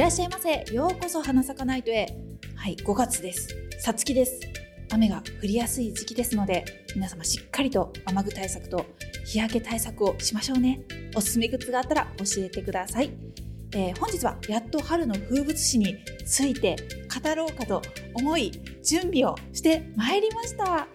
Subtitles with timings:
[0.00, 0.64] らっしゃいませ。
[0.72, 2.06] ようこそ花咲かナイトへ
[2.56, 3.48] はい5月です。
[3.80, 4.40] さつきです。
[4.90, 8.86] 雨が降りやすい時期ですので皆様しっかりと雨具対策と
[9.26, 10.80] 日焼け対策をしましょうね。
[11.14, 13.10] おすすめグッズがあったら教えてください、
[13.72, 16.76] えー本日はやっと春の風物詩について
[17.22, 17.82] 語ろうかと
[18.14, 20.88] 思い準備をしてまいりました。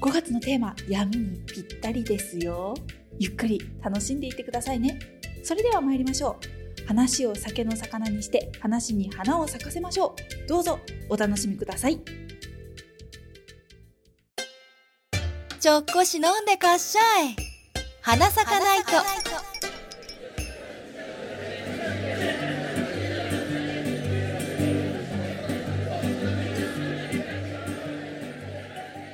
[0.00, 2.74] 5月のテーマ闇にぴったりですよ。
[3.20, 4.98] ゆっくり楽しんでいってくださいね。
[5.44, 6.57] それでは参りましょう。
[6.88, 10.48] 話を酒の魚にして話に花を咲かせましょう。
[10.48, 10.78] どうぞ
[11.10, 12.00] お楽しみください。
[15.60, 17.36] ちょっこし飲んでかっしゃい。
[18.00, 18.92] 花咲かないと。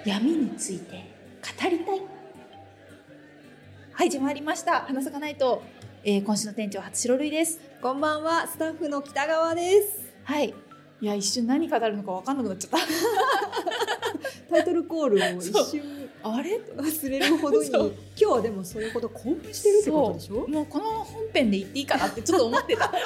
[0.04, 0.92] 闇について
[1.60, 1.98] 語りたい。
[3.92, 4.82] はい始まりました。
[4.82, 5.62] 花咲かないと、
[6.04, 7.58] えー今週の店長初白類です。
[7.80, 10.12] こんばんは、スタッフの北川です。
[10.24, 10.54] はい。
[11.00, 12.78] いや一瞬何語るのか分かんなくなっちゃった。
[14.50, 15.82] タイトルコールを一瞬
[16.22, 16.58] あれ？
[16.76, 20.46] 忘れるほどに、今日はでもそれほど興奮してるってことでしょ？
[20.46, 22.92] もうこの本編で言っていいかなってちょっと思ってた。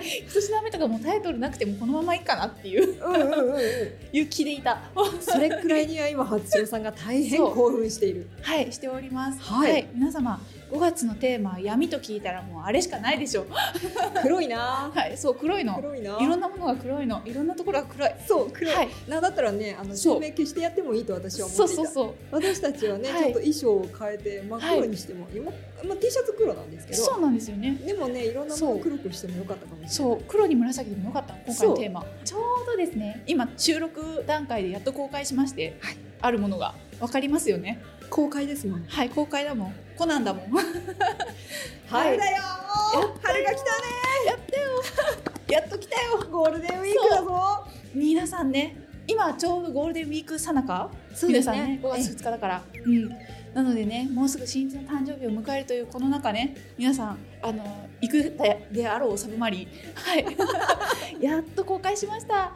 [0.00, 3.02] 一品目とかもうタイトルなくてもこのままいいかなっていう。
[3.04, 3.60] うんうんうんうん。
[4.12, 4.80] いう気でいた。
[5.20, 8.28] それくらいには今、初代さんが大変興奮している。
[8.42, 8.72] はい。
[8.72, 9.40] しております。
[9.40, 9.88] はい。
[9.94, 13.46] 皆様5月のテーマは闇と聞いたらもうあれしかないでしょ。
[14.22, 14.90] 黒いな。
[14.94, 15.76] はいそう黒いの。
[15.76, 16.18] 黒いな。
[16.20, 17.22] いろんなものが黒いの。
[17.24, 18.10] いろんなところが黒い。
[18.26, 18.74] そう、黒い。
[18.74, 18.88] はい。
[19.08, 21.74] なんだったらね、あの照明消してやってもいいと私は思って。
[21.74, 22.14] そうそうそう。
[22.30, 23.20] 私たちはね、はい。
[23.20, 25.50] ちょっと衣装を変えて真っ黒にしても、今、
[25.84, 27.02] まあ、T シャツ黒なんですけど。
[27.02, 27.74] そうなんですよね。
[27.86, 29.90] でもね、いろんなものを黒くしてもよかったかもしれない。
[29.90, 32.06] そう黒に紫でもよかったの今回のテーマ。
[32.24, 35.96] ちょうどですね今収録段階でやっと公開しまして、はい。
[36.20, 38.84] あるものがわかりますよね公開ですもん。
[38.86, 39.74] はい公開だもん。
[39.96, 40.44] コナンだもん。
[41.88, 43.18] 春だよやー。
[43.22, 43.88] 春が来たね
[45.48, 46.26] やっと来たよ。
[46.30, 47.64] ゴールデンウィークだぞ。
[47.94, 50.90] 皆さんね今ちょうどゴールデンウィークさなか？
[51.26, 52.62] 皆さんね5月2日だから。
[52.84, 53.08] うん。
[53.54, 58.36] なのでねもうすぐ新一の誕生日を迎えるというこの中ね皆さんあの行く
[58.70, 60.26] であろうサブマリンはい。
[61.24, 62.52] やっと公開しました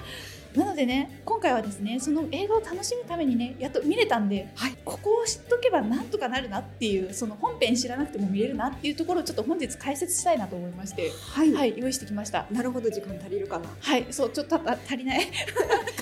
[0.56, 4.76] なのでね今回はですねその映画を楽しむためにねやっと見れたんで、はい。
[4.84, 11.52] ここを知っとけばなんとかなるなっていうその本編知らなくても見れるなっていうところをちょっと本日解説したいなと思いましてはい。
[11.52, 12.46] はい用意してきました。
[12.50, 13.68] なるほど時間足りるかな。
[13.80, 15.20] はいそうちょっとた足りない。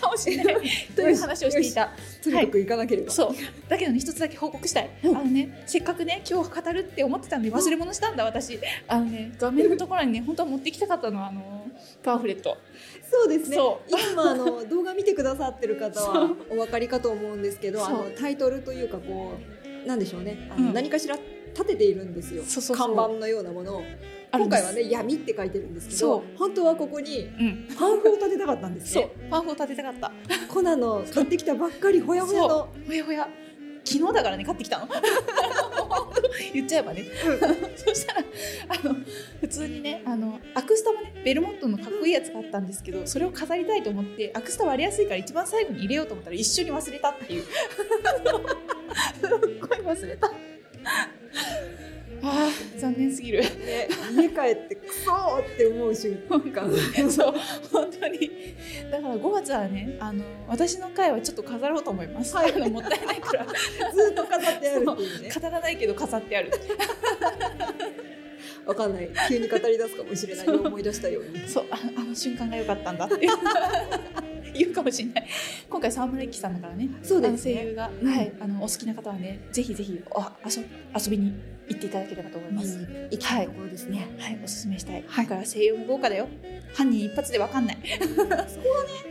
[0.00, 0.56] かもしれない。
[0.96, 1.90] という話をしていた。
[2.22, 3.34] とにかく行かなければ、そう。
[3.68, 5.16] だけどね一つだけ報告したい、うん。
[5.16, 8.58] あのねせっかくね今日語るって思ってたんで忘れ物したんだ私。
[8.88, 11.59] あのね画面のところにね本当は持ってきたかったのはあの
[12.02, 12.56] パンフレット。
[13.10, 13.56] そうですね。
[13.56, 19.34] そいつもあの動画見てくださってる方はお分かりかと思うんですけどあのタイトルというかこ
[19.84, 20.48] うなんでしょうね。
[20.50, 20.74] あの、うん。
[20.74, 22.42] 何かしら立てているんですよ。
[22.76, 23.82] 看板のようなものを。
[24.32, 26.22] 今回はね闇って書いてるんですけそどう。
[26.36, 27.68] 本当はここにうん。
[27.76, 29.02] パンフを立てたかったんですそう。
[29.02, 30.12] ねパンフを立てたかった。
[30.48, 32.68] コナの買ってきたばっかりほやほやの。
[32.86, 33.28] ほやほや
[33.84, 34.88] 昨日だからね買ってきたの。
[36.54, 37.04] 言っちゃえばね。
[37.76, 38.24] そしたら
[38.68, 38.96] あの
[39.40, 47.42] 普通にねあのアクスタもねベルモットのかっこいいやつがあったんですけどそれを飾りたいと思ってアクスタ割りやすいから一番最後に入れようと思ったら一緒に忘れたっていう。
[49.20, 49.30] すっ
[49.60, 50.30] ごい忘れた
[52.22, 53.40] あー残念すぎる。
[53.40, 56.16] ね、家帰ってクソーって思う瞬
[56.52, 56.70] 間。
[57.10, 57.34] そう
[57.72, 58.30] 本当に。
[58.90, 62.54] だから5月はねあの私の回はちょっと飾ろうと思います、はい。
[62.54, 63.46] あのもったいないから。
[63.92, 65.30] ずっと飾ってあるっていうね。
[65.34, 66.50] 語らないけど飾ってある。
[68.66, 69.10] わかんない。
[69.28, 70.48] 急に語り出すかもしれない。
[70.48, 71.48] 思い出したように。
[71.48, 73.26] そうああの瞬間が良かったんだって
[74.54, 75.26] 言うかもしれない。
[75.68, 76.88] 今回沢村一樹さんだからね。
[77.02, 77.52] そうですね。
[77.54, 78.12] あの声優が、うん。
[78.12, 80.64] はい、あのお好きな方はねぜひぜひお遊
[80.96, 81.32] 遊びに
[81.70, 82.78] 行っていただければと思います、
[83.12, 84.40] 行きたいところですね、はい。
[84.42, 86.26] おすすめしたい、今回は声優も豪華だよ。
[86.74, 87.78] 犯人一発でわかんない。
[87.88, 88.50] そこはね、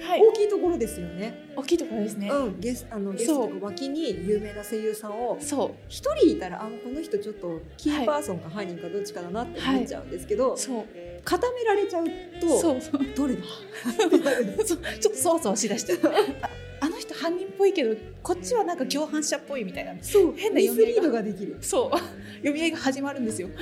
[0.01, 1.51] はい、大きいところですよね。
[1.55, 5.71] 大きいところですね、うん、ゲスあのゲストとか脇に有名な声優さんをそう。
[5.87, 10.85] 一人いたらあこの人ちょっとキーパーソンか犯人かどっちかだなって思っちゃうんですけど、そう
[11.23, 12.05] 固められちゃう
[12.41, 13.01] とそうそう。
[13.15, 13.41] どれだ？
[14.65, 15.99] ちょっとそわそわしだしちゃう
[16.41, 16.49] あ
[16.81, 19.93] あの人犯人っぽいけどこっちはなんか共犯者っぽいみたいな。
[20.01, 20.33] そう。
[20.37, 21.23] 変な読み合いが。
[21.23, 21.57] できる。
[21.61, 21.97] そう。
[22.39, 23.49] 読み合いが始まるんですよ。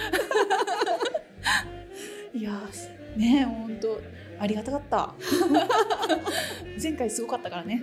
[2.33, 3.99] いやーねえ本当
[4.39, 5.15] ありがたかった。
[6.81, 7.81] 前回すごかったからね。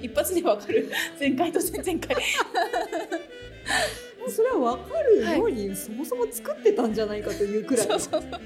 [0.00, 0.88] 一発でわかる。
[1.18, 2.16] 前回と前々回
[4.30, 7.86] それは分かるように、そもそも作ってたんじゃないかというくらい。
[7.86, 8.40] そうそうそう。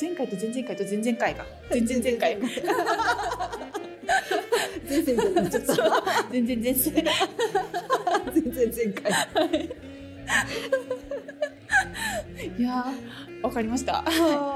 [0.00, 1.44] 前回と前々回と前々回が。
[1.70, 2.38] 前々前回。
[4.88, 5.74] 前世みたいになっちゃった。
[6.30, 9.12] 全然前世全然前回。
[12.58, 14.04] いやーわかりました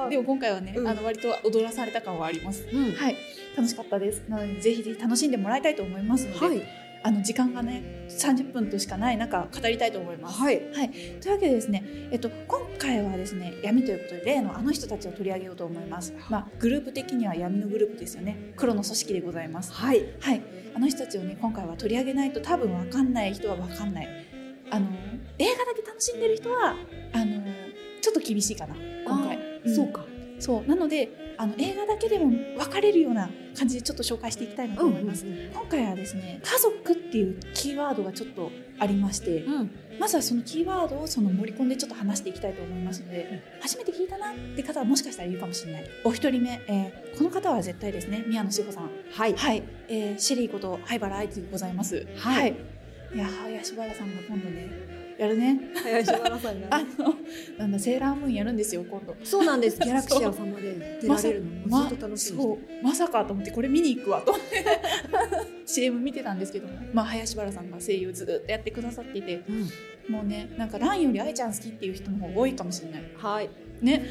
[0.09, 0.53] でも今回。
[0.53, 3.17] はね、うんあの割と踊らされた感はありますうんはい
[3.57, 6.63] 楽しかったですなのでぜひぜひ楽しんでもらいたいと思いますので、はい
[7.05, 10.41] あの時間がね30分としかない中語りたいと思います。
[10.41, 10.59] はい。
[10.61, 18.53] というわけでですね、えっと、今回はですね闇ということで例のあの人たちを取り上げようと思います、まあ、グループ的には闇のグループですよね。
[18.57, 19.73] 黒の組織でございます。
[19.73, 20.07] はい。
[20.21, 20.43] はい。
[20.75, 24.09] あの人たちをね今回は取り上げないと多分わかんない人はわかんない。
[24.71, 24.87] あの
[25.39, 26.77] 映画だけ楽しんでる人は
[27.13, 27.43] あの
[28.01, 28.75] ちょっと厳しいかな
[29.07, 29.37] 今回。
[29.37, 30.05] あーそうか
[30.43, 30.69] そう。
[30.69, 39.71] なのであの映画だけでも分かれるような感じでちょっと紹介していきたいなと思います、今回はですね家族っていうキーワードがちょっとありまして、うん。
[40.01, 45.85] まずはそのキーワードをその盛り込んでちょっと話していきたいと思いますので、初めて聞いたなって方はもしかしたらいるかもしれない。
[46.05, 48.91] お一人目、えーこの方は絶対ですね宮野志保さん。
[49.13, 49.35] はい。
[49.35, 52.07] はい、えーシェリーこと灰原愛でございます。
[52.17, 52.55] はい。
[53.15, 55.61] い、や林原さんが今度ねやるね。
[55.85, 57.15] 林原さんがあねの
[57.57, 59.15] なんだセーラームーンやるんですよ今度。
[59.23, 59.79] そうなんです。
[59.81, 62.85] ギャラクシア様で出られるのもずっと楽しみにそう。
[62.85, 64.35] まさかと思ってこれ見に行くわと
[65.65, 69.43] CM 見てたんですけども、まあ、林原さんが声優ずっとやってくださっていて。
[69.49, 69.69] うん。
[70.09, 73.03] もうねなんかランより愛ちゃん好きっていう人の方が多いかもしれない。
[73.17, 73.49] はい。
[73.81, 74.05] ね。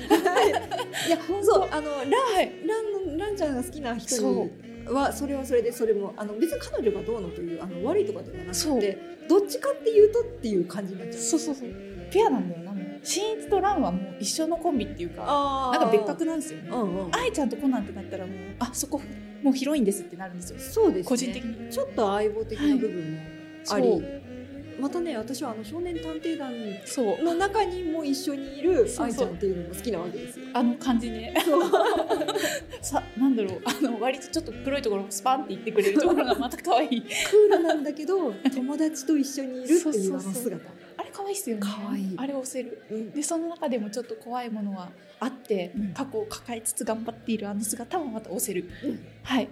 [1.07, 1.09] い。
[1.11, 2.51] やそうあのランはい。
[2.65, 8.97] ランのランちゃんが好きな人そにはそれはそれでそれもあの別に彼女がどうのというあの悪いとかではなくて
[9.27, 11.21] どっちかっていうとっていう感じになっちゃう。
[11.21, 11.69] そうそうそう。
[12.11, 12.71] ペアなんだよな
[13.03, 16.69] 新一とランはもう一緒のコンビっていうかあなんか別格なんですよね。
[16.69, 17.15] うんうん。
[17.15, 19.01] 愛ちゃんとコナンってなったらもうあそこ
[19.43, 20.59] もうヒロインですってなるんですよ。
[20.59, 21.03] そうですね。
[21.05, 21.71] 個人的に。
[21.71, 23.19] ちょっと相棒的な部分も
[23.71, 24.20] あり、そう
[24.81, 26.51] またね私はあの少年探偵団
[26.85, 27.23] そう。
[27.23, 30.45] の中にも一緒にいる愛ちゃんっていうのも好きなわけですよ。
[30.53, 31.35] あの感じね。
[32.81, 33.61] さなんだろう。
[33.63, 37.01] あの割とちょっと黒いところをスパンって言ってくれるところがまた可愛い。
[37.01, 40.69] クールなんだけど友達と一緒にいるっていうあの姿。
[40.97, 41.61] あれ可愛いっすよね。
[41.63, 42.13] 可愛い。
[42.17, 42.81] あれ押せる。
[42.89, 43.11] うん。
[43.11, 44.89] でその中でもちょっと怖いものは
[45.19, 45.93] あって、うん。
[45.93, 48.99] 過去を抱えつつ頑張っているあの姿もまた押せる、うん。
[49.21, 49.47] はい。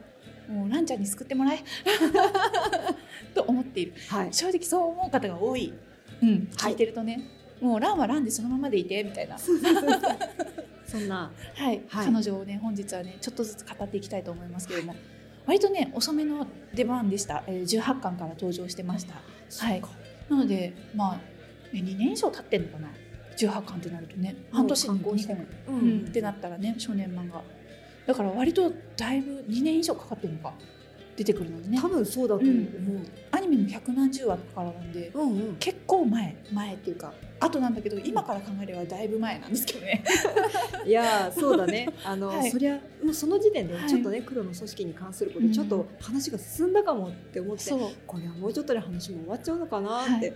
[0.50, 1.60] もうランちゃんに救ってもらえ
[3.34, 3.94] と思っている。
[4.08, 4.34] はい。
[4.34, 5.74] 正直そう思う方が多い、
[6.22, 6.36] うん、は
[6.70, 7.22] い聞いてるとね、
[7.62, 9.38] もうランはランでそのままでいてみたいな、
[10.86, 11.32] そんな。
[11.56, 11.82] はい。
[11.88, 12.06] はい。
[12.06, 14.96] 彼女をね本日はねちょっとずつ語っていきたいと思いますけれども、
[15.46, 19.16] 割とね遅めの出番でした、えー、18巻から登場してました。
[19.16, 19.82] はい。
[20.30, 21.16] なのでまあ、
[21.74, 22.90] ね、2年以上経ってんのかな
[23.38, 26.04] ？18巻ってなるとね半年に2もう刊行本、ううん。
[26.04, 27.42] ん、ってなったらね少年漫画。
[28.06, 30.54] だから割とだいぶ2年以上かかってるのか
[31.20, 31.78] 出てくるのでね。
[31.82, 32.66] 多分そうだと思う。
[33.32, 35.56] アニメも百何十話からなんでうんうん。
[35.60, 36.34] 結構前。
[36.54, 37.14] 前っていうか。
[37.42, 40.02] 後なんだけど今から考えればだいぶ前なんですけどね。
[40.88, 41.90] いやーそうだね。
[42.06, 42.50] あの、 はい。
[42.50, 43.90] そりゃもうその時点ではい。
[43.90, 47.92] ちょっとね、黒の組織に関することちょっと話が進んだかもって思って、そう。
[48.08, 50.36] これはもうちょっとで話も終わっちゃうのかなっては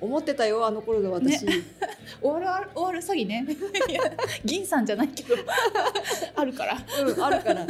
[0.00, 1.46] 思ってたよあの頃の私。
[2.20, 3.46] 終わる終わる終わる詐欺ね。
[4.44, 5.36] 銀さんじゃないけど。
[6.34, 6.76] あるから。
[7.04, 7.66] うんあるから。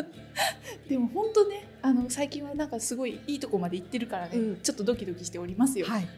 [0.88, 6.08] でも本当ねあの最近はなんかすごいいいとこまで行ってるからね、うんちょっとドキドキしておりますよ、はい。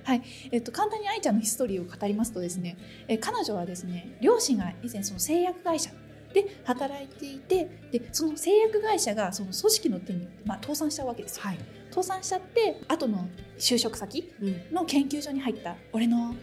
[0.50, 5.91] えっと、簡単に愛ちゃんのヒストリーを語りますとですね、えー彼女はですね両親が以前その製薬会社
[6.32, 11.43] で働いていてでその製薬会社がその組織の手に、まあ、倒産しちゃうわけですよ。
[11.44, 11.59] はい。
[11.91, 13.29] 倒産しちゃって後の
[13.59, 14.75] 就職先うん。
[14.75, 16.35] の研究所に入った俺の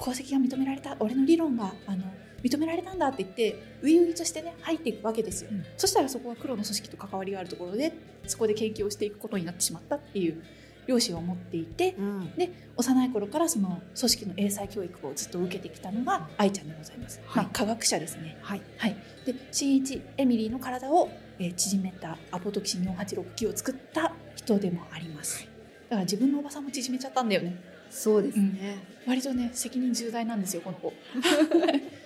[0.00, 2.02] 功績が認められた俺の理論があの
[2.42, 5.64] 認められたんだって言って初々としてね入っていくわけですよ、うん。
[5.76, 7.92] そしたらそこは黒の組織と関わりがあるところで
[8.26, 10.42] そこで研究をしていくことになってしまったっていう
[10.86, 12.34] 両親を持っていてうん。
[12.36, 17.44] で幼い頃からその組織の英才教育をずっと受けてきたのが愛ちゃんでございます、はい。
[17.44, 18.38] まあ、科学者ですね。
[18.40, 18.62] はい。
[18.78, 18.96] はい。
[19.24, 25.46] で新一エミリーの体を、えー縮めたアポトキシン4869を作った人でもあります。
[25.88, 27.56] だから自分のおばさんも縮めちゃったんだよね。
[27.90, 28.78] そうですね。
[29.06, 30.92] 割とね責任重大なんですよこの子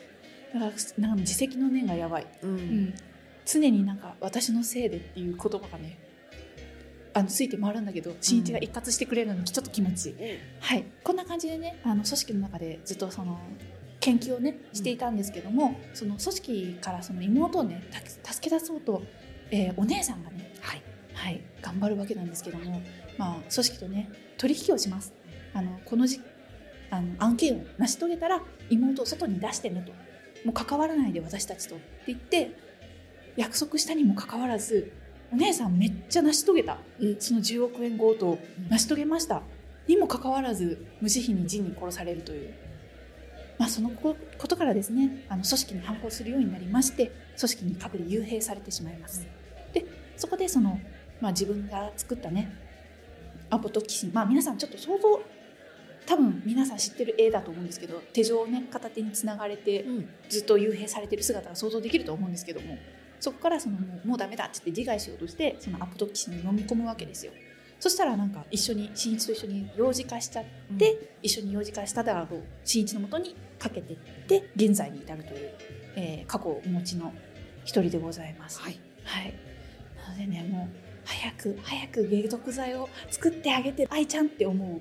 [0.55, 2.47] だからなんか自責の念がやばい、う。
[2.47, 2.57] うん。
[2.57, 2.95] ん、
[3.45, 5.99] 常になんか私のせいでっていう言葉がね
[7.15, 10.15] あのついて回るんだけど新一が一括してくれるのにちょっと気持ちいい、
[10.61, 10.85] はい。
[11.03, 13.39] こんな感じでねあの組織の中でずっとその
[14.01, 17.83] 研究をねしていたんですけども、その組織からその妹をね
[18.23, 19.03] た助け出そうと、
[19.51, 20.83] えーお姉さんがね、はい。
[21.15, 22.83] はい、頑張るわけなんですけども、
[23.17, 25.15] まあ、組織とね取引をします。
[25.55, 26.21] あのこのじ
[26.91, 29.93] あの案件を成し遂げたら妹を外に出してねと
[30.47, 32.53] もう関わらないで私たちとって言って
[33.37, 34.93] 約束したにもかかわらず
[35.33, 36.79] お姉さんめっちゃ成し遂げた、
[37.19, 38.39] その10億円強盗を
[38.71, 39.43] 成し遂げました、
[39.89, 42.55] にもかかわらず無慈悲に陣に殺されるという、
[43.59, 49.27] まあ、そのことからですねあの組織に反抗するようになりまして組織にかぶり幽閉されてしまいます、
[49.73, 49.85] で
[50.17, 50.79] そこでその、
[51.21, 52.57] まあ、自分が作ったね
[53.51, 55.21] アポトキシンまあ皆さんちょっと想像
[56.07, 60.09] 多分皆さん知ってる絵だと思うんですけど手錠をね片手につながれてうん。
[60.29, 62.79] ずっと幽閉されてる姿が想像できると思うんですけども
[63.21, 67.33] そこからそのもうダメだって言って自害しようとしてそのアポトキシンに飲み込むわけですよ。
[67.79, 70.45] そしたらなんか一緒に新一と一緒に幼児化しちゃっ
[70.79, 73.97] て、一緒に幼児化しただろう新一のもとにかけてっ
[74.27, 75.55] て現在に至るという、
[75.97, 77.13] えー過去をお持ちの
[77.65, 78.61] 一人でございます。
[78.61, 78.79] はい。
[79.05, 79.35] はい、
[80.07, 84.81] なのでねもう早く早く解毒剤を作ってあげて愛ちゃんって思う、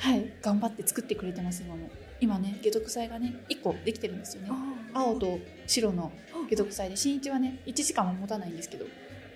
[0.00, 1.90] はい、頑張って作ってくれてます今も。
[2.20, 4.50] 今ね解毒剤がね1個できてるんですよね。
[4.94, 6.10] 青と白の
[6.48, 8.86] 解毒剤で新一はね1時間も持たないんですけど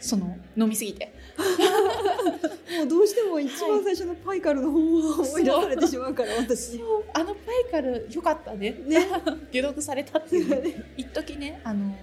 [0.00, 1.12] その飲みすぎて。
[2.78, 6.80] もうどうしても一番最初のパイカルの方を思い出されてしまうから私。
[7.12, 8.74] あのパイカルよかったね。
[8.86, 9.06] ね。
[9.52, 10.62] 解毒されたっていう。
[10.62, 10.84] ね。
[10.96, 11.94] 一時ねあの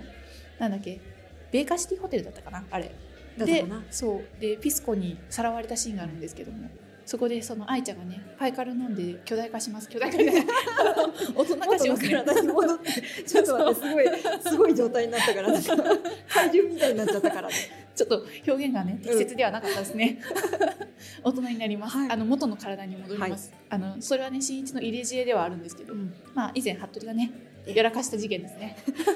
[0.59, 0.99] なんだっけ
[1.51, 2.91] ベーカーシティホテルだったかなあれ。
[3.37, 4.41] でそう。
[4.41, 6.69] でピスコにさらわれたシーンがあるんですけども
[7.11, 9.89] そこでその愛ちゃんがねパイカル飲んで巨大化します。
[9.89, 10.31] 巨大化で
[11.35, 13.23] 大人化しますね体に戻って。
[13.23, 14.05] ちょっと待ってすごい
[14.43, 15.51] すごい状態になったから。
[15.51, 15.75] なんか
[16.29, 17.49] 怪獣みたいになっちゃったから。
[17.49, 17.53] ね
[17.93, 20.19] ちょっと表現がね適切ではなかったですね、
[21.23, 22.09] 大人になります、はい。
[22.09, 25.93] あの元の体に戻ります、あのそれはね新一の入れ知恵ではあるんですけど、
[26.33, 28.75] まあ以前服部がねやらかした事件ですね。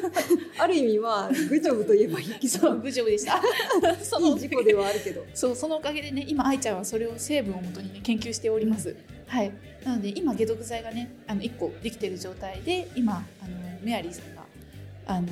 [0.57, 2.47] ある意味はグジョブといえばいいけど。
[2.47, 3.41] そうグジョブでした。
[4.03, 5.25] そいい事故ではあるけど。
[5.33, 8.95] そうそのおかげでね今愛ちゃんはそれを成分をもとにね研究しております、
[9.27, 9.51] はい。
[9.83, 14.43] なので今解毒剤がねあの1個できてる状態で今あのメアリーさんが
[15.07, 15.27] あの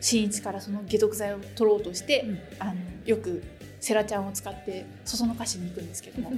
[0.00, 2.38] 新一からその解毒剤を取ろうとして、うん。
[2.58, 2.74] あの
[3.06, 3.42] よく
[3.82, 6.30] セラちゃんを使ってそそのかしに行くんですけども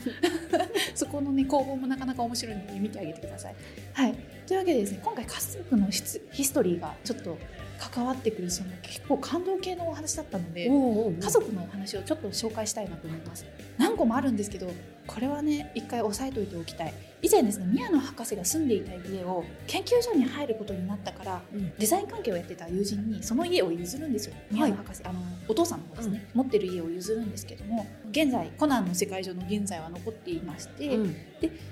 [0.96, 3.54] そこのね工房もなかなか面白いので見てあげてください。
[3.92, 4.14] はい、
[4.46, 7.36] というわけでですね今回家族のヒスヒストリーがちょっと
[7.78, 10.68] 関わってくるその結構感動系のお話だったので。
[10.68, 13.44] 家族のお話をちょっと紹介したいなと思います
[13.76, 14.70] 何個もあるんですけど
[15.06, 16.94] これはね一回押さえておいておきたい。
[17.22, 21.72] 以前ですね宮野博士が住んでいた家を研究所に入ることになったからうん。
[21.78, 24.34] デザイン関係をやってた友人にその家を譲るんですよ。
[24.50, 31.16] 宮野博士、あのお父さんの方ですね、持ってる家を譲るんですけども現在コナンの世界中の現在は残っていまして、うん。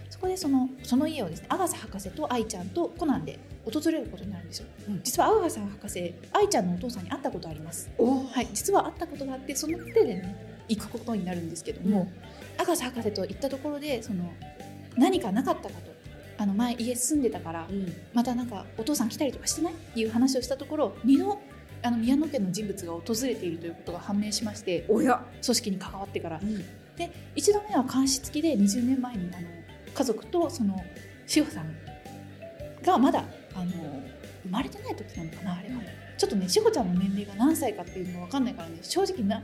[0.09, 5.01] そこでそのその家をですねアガサ博士と愛ちゃんとコナンで訪れることになるんですよ、うん。
[5.03, 7.91] 実はアガサ博士愛ちゃんのお父さんに会ったことあります。
[7.99, 12.11] おはい、実は会ったことがあってその手でね行くことになるんですけども、
[12.57, 14.33] 博士博士と行ったところでその
[14.97, 15.93] 何かなかったかと
[16.39, 17.93] あの前家住んでたからうん。
[18.13, 19.73] またなんかお父さん来たりとかしてない？
[19.73, 21.39] っていう話をしたところ2度
[21.83, 25.25] あの宮野家の人物が訪れているということが判明しましておや。
[25.45, 26.41] 組織に関わってから。
[26.43, 26.59] うん。
[26.97, 29.49] で1度目は監視付きで20年前にあの
[29.95, 30.83] 家族とその
[31.27, 31.75] 志保さん
[32.83, 33.71] がまだあの
[34.45, 35.81] 生まれてない時なのかなあれは。
[36.19, 39.43] ちょっとね志保ちゃんの年齢が何歳かっていうのが分かんないからね正直な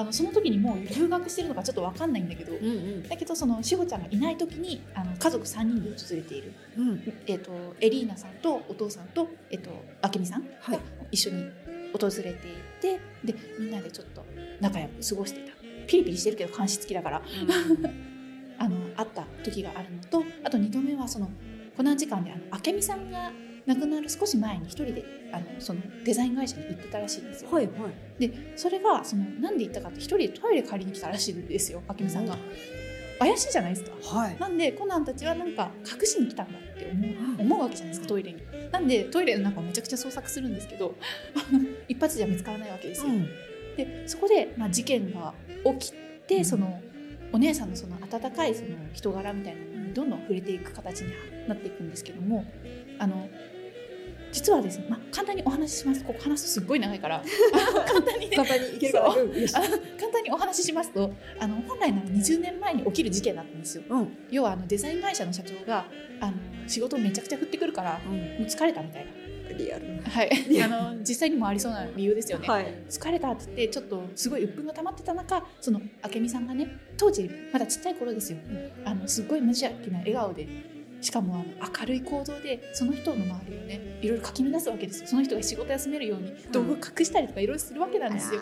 [0.00, 7.02] あのその時にもう留学してるのかちょっと分かんないんだけど、うんだけどその志保ちゃんがいない時にあの家族3人で訪れている、うん。
[7.26, 9.70] えー、とエリーナさんとお父さんと,、えー、と
[10.02, 10.76] 明美さんはい。
[10.76, 11.50] が一緒に
[11.92, 12.34] 訪れてい
[12.80, 14.24] てでみんなでちょっと
[14.60, 15.52] 仲良く過ごしていた。
[15.86, 17.22] ピリピリしてるけど監視付きだから。
[18.58, 21.30] あの会った時があるのとあと2度目はその
[21.78, 23.32] コナン時間であの明美さんが
[23.66, 27.50] 亡くなる少し前に一人であのそのデザイン会社に行ってたらしいんですよ。
[27.50, 27.74] はいはい
[28.20, 32.36] でそれがそのなんで行ったかって一人でトイレ借りに来たらしいんですよ明美さんが。
[33.18, 34.18] 怪しいじゃないですか。
[34.18, 38.42] はいなんでコナンたちはなんか隠しに来たんだって思う思うわけじゃないですかトイレに。
[38.72, 40.94] なんでトイレの中をめちゃくちゃ捜索するんですけど
[41.88, 43.12] 一発じゃ見つからないわけですよ。
[43.76, 45.34] でそこで、まあ、事件が
[45.78, 46.80] 起きて、うんその
[47.32, 51.12] お姉さんのその温かいその人柄みたいなのにどんどん触れていく形に
[51.48, 52.44] なっていくんですけども
[53.00, 53.28] あの
[54.32, 56.04] 実はですね、まあ、簡単にお話しします。
[56.04, 57.22] ここ話すとすっごい長いから。
[57.86, 58.30] 簡単に。
[58.30, 63.82] ね簡単にいけるか簡単にお話ししますとあの本来なら20年前に起きる事件だったんですよ。
[63.88, 64.16] うん。
[64.30, 65.86] 要はあのデザイン会社の社長が
[66.20, 66.34] あの
[66.68, 69.10] 仕事をめちゃくちゃ振ってくるからもう疲れたみたいな、
[69.56, 70.02] リアル。
[70.02, 70.30] なはい、
[70.62, 72.46] あの実際にもありそうな理由ですよね。
[72.46, 72.66] はい。
[72.88, 75.80] 疲れたって言ってちょっとすごい鬱憤が溜まってた中その
[76.14, 78.38] 明美さんがね当時まだちっちゃい頃ですよ、
[78.84, 80.46] あのすごい無邪気な笑顔で
[81.00, 81.44] しかもあの
[81.80, 85.08] 明るい行動でその人の周りをねいろいろかき乱すわけですよ。
[85.08, 88.40] その人が仕事休めるように道具を隠したりとかいろいろするわけなんですよ。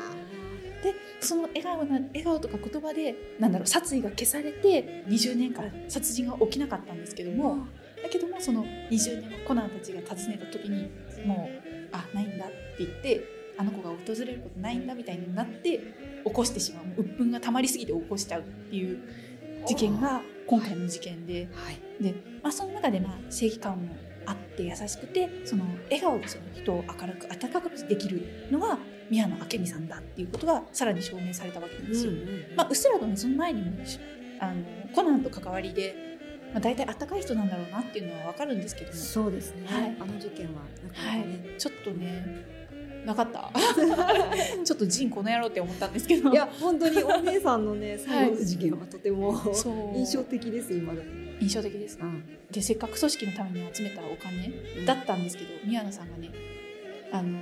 [0.83, 7.67] でその笑顔な笑顔とか言葉でなんだろう殺意が消されて20年間殺人が起きなかったんですけども、
[8.03, 10.91] だけどもその20年後コナンたちが訪ねた時に
[11.27, 13.25] もうあないんだって言って
[13.57, 15.81] あの子が訪れることないんだみたいになって
[16.25, 19.01] 起こしてしまう鬱憤が溜まりすぎて起こしちゃうっていう
[19.67, 21.49] 事件が今回の事件で。
[21.53, 22.03] はい。
[22.03, 28.79] で、まあ、その中でまあ正義感もあって優しくてその笑顔でその人を明るく温かくできるのが
[29.11, 32.13] 宮野明美さんだっていうことがさらに証明されたわけなんですよ。
[32.57, 33.73] まあ、うっすらとねその前にも
[34.41, 34.63] あの
[34.95, 36.09] コナンと関わりで
[36.53, 38.97] まあ、大体あったかい人なんだろうなっていうのは分かるんですけども。
[38.97, 39.97] そうですね、はい。
[40.01, 42.68] あの事件はなかかね、い、ちょっとね
[43.07, 43.51] なかった？
[44.65, 46.31] ちょっとジンこの野郎って思ったんですけど。
[46.31, 49.97] いや本当にお姉さんのね最後の事件はとても、そう。
[49.99, 51.07] 印象的です今でも、
[51.41, 51.99] 印象的です。
[52.01, 52.25] うん。
[52.51, 56.31] でせっかく組織のために集めたお金だったんですけど、宮野さんがね
[57.13, 57.39] あの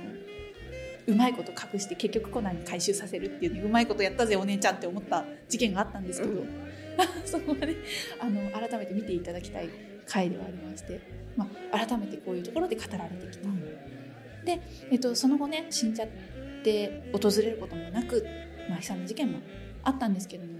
[1.07, 6.45] うまいこと隠して結局コナンに回収させるっていうねうまいことやったぜお姉ちゃんって思った事件があったんですけど、う
[7.25, 7.75] そこはね
[8.19, 9.69] あの改めて見ていただきたい
[10.05, 10.99] 回ではありまして、
[11.37, 13.47] まあ、改めてこういうところで語られてきた、
[14.91, 16.07] えっと、その後ね死んじゃっ
[16.63, 18.25] て訪れることもなく、
[18.69, 19.39] まあ、悲惨な事件も
[19.83, 20.59] あったんですけども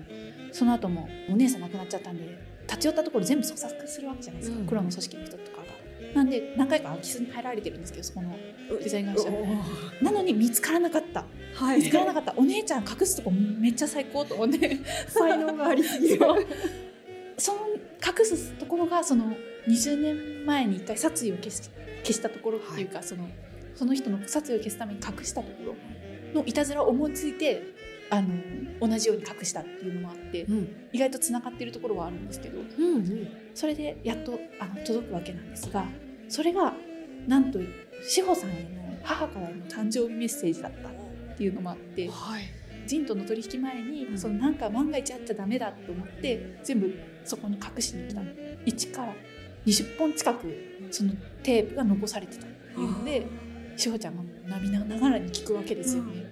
[0.51, 4.65] その後もお姉さん亡くなっちゃったんで立ち寄ったところ全部捜索するわけじゃないですか、うん。
[4.67, 5.67] 黒の組織の人とかが。
[6.13, 8.38] なんで何回か空き巣に入られてるんですけどそこの
[8.82, 11.25] デザイン会社おなのに見つからなかった。
[11.56, 11.79] はい。
[11.79, 12.34] 見つからなかった。
[12.36, 14.77] お姉ちゃん隠すとこめっちゃ最高と思って。
[15.08, 16.20] 才能がありすぎる。
[17.38, 17.60] その
[18.06, 19.34] 隠すところがその
[19.67, 21.70] 20年前に一回殺意を消し
[22.03, 23.29] 消したところっていうか、その
[23.77, 25.75] その人の殺意を消すために隠したとこ
[26.34, 27.62] ろのいたずらを思いついて
[28.10, 28.29] あの
[28.79, 30.89] 同じように隠したっていうのもあってうん。
[30.91, 33.27] 意外とつながってるところはあるんですけどうんうん。
[33.53, 35.86] それでやっとあの届くわけなんですが
[36.27, 36.74] それが
[37.27, 37.60] なんと
[38.01, 42.43] 志保さんへの母からの誕生日メッセージだったっていうのもあってはい。
[42.88, 44.17] ジンとの取引前に、うん。
[44.17, 48.31] そのなんか万が一あっちゃダメだと思って全部そこに隠しに来たの。
[48.65, 49.13] 1から
[49.65, 51.12] 20本近くその
[51.43, 53.27] テープが残されてたっていうので
[53.77, 56.25] 志保ちゃんがもう涙ながらに聞くわけですよね。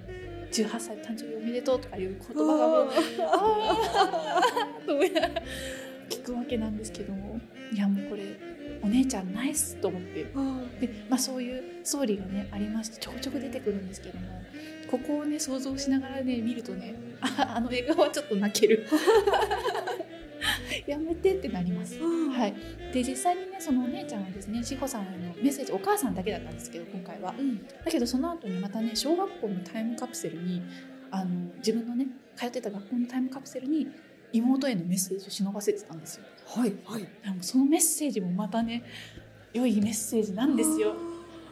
[0.51, 5.41] 18歳誕生日おめでとうとかいう言葉がもうあーと思いながら
[6.09, 7.39] 聞くわけなんですけども
[7.73, 8.39] いやもうこれ
[8.81, 10.23] お姉ちゃんナイスと思って。
[10.79, 14.41] で、まあ、そういうストーリーがねありましてちょこちょこ出てくるんですけども
[14.89, 18.87] ここをね想像しながらね見るとねああの映画はちょっと泣ける
[20.87, 21.99] やめてってなります。
[21.99, 22.53] はい、
[22.93, 27.33] で実際にねそのお姉ちゃんはですね志保さんへのメッセージお母さんだけだったんですけど今回は。
[27.37, 27.65] うん。
[27.65, 30.61] だけどその後にまたね小学校のタイムカプセルに
[31.11, 33.87] あの自分のね通ってた学校のタイムカプセルに
[34.31, 36.25] 妹へのメッセージを忍ばせてたんですよ。
[36.45, 37.01] はいはい。
[37.01, 38.83] でもそのメッセージもまたね
[39.53, 40.95] 良いメッセージなんですよ。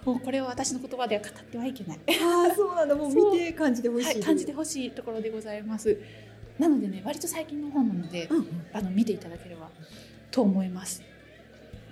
[0.05, 2.95] もうこれは私の言葉では語ってはいけない、ああそうなんだ。
[2.95, 5.97] もう見て感じてほしい、はい、感じてほしいところでございます
[6.59, 8.65] なのでね割と最近の本なので、うんうん。
[8.73, 9.69] あの見ていただければ
[10.31, 11.01] と思います。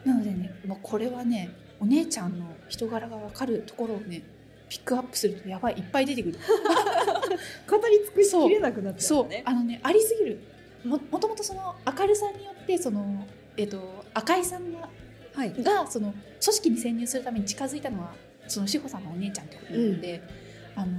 [0.05, 4.23] なのでねもうこれはねお姉ちゃんの人柄が分かるところをね
[4.69, 6.39] ピックアップするとやばいいっぱい出てくる。
[7.69, 9.25] 語り尽くしきれなくなっちゃそう。
[9.25, 9.27] う。
[9.27, 10.39] ねあのねありすぎる。
[10.85, 14.89] ももともとその明るさによってその、えっと赤井さんが
[15.33, 15.53] はい。
[15.63, 18.13] がその組織に潜入するために近づいたのは
[18.47, 20.21] その志保さんのお姉ちゃんってことなので、
[20.75, 20.97] あの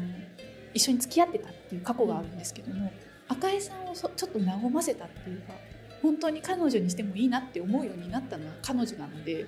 [0.74, 2.90] 一緒に付き合ってたっていう過去があるんですけども、
[3.32, 5.54] 赤井さんをそちょっと和ませたっていうか
[6.02, 9.46] 本当に彼女にしてもいいなって思うようになったのは彼女なので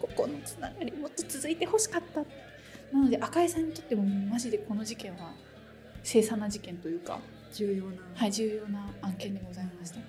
[0.00, 2.20] ここのつながりもっと続いてほしかった。
[2.92, 5.32] なので赤井さんにとってもマジでこの事件は
[6.02, 7.20] 凄惨な事件というか、
[7.52, 10.00] 重要な、はい、重要な案件でございました。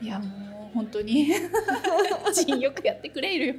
[0.00, 0.06] い。
[0.06, 1.28] やもう本当に
[2.32, 3.54] 人よくやってくれるよ。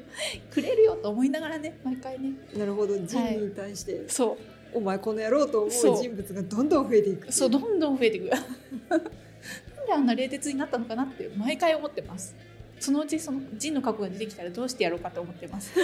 [0.49, 2.31] くれるよと思いながらね毎回ね。
[2.57, 2.97] なるほど。
[2.97, 4.37] ジンに対して、そ
[4.73, 7.27] お前この野郎と思う人物がどんどん増えていく。
[7.27, 8.29] うそうどんどん増えていく。
[8.31, 9.03] なん
[9.85, 12.35] であんな冷徹になったのかなって毎回思ってます。
[12.81, 15.71] そのうちそのジンの過去が出てきたらどうしてやろうかと思ってます。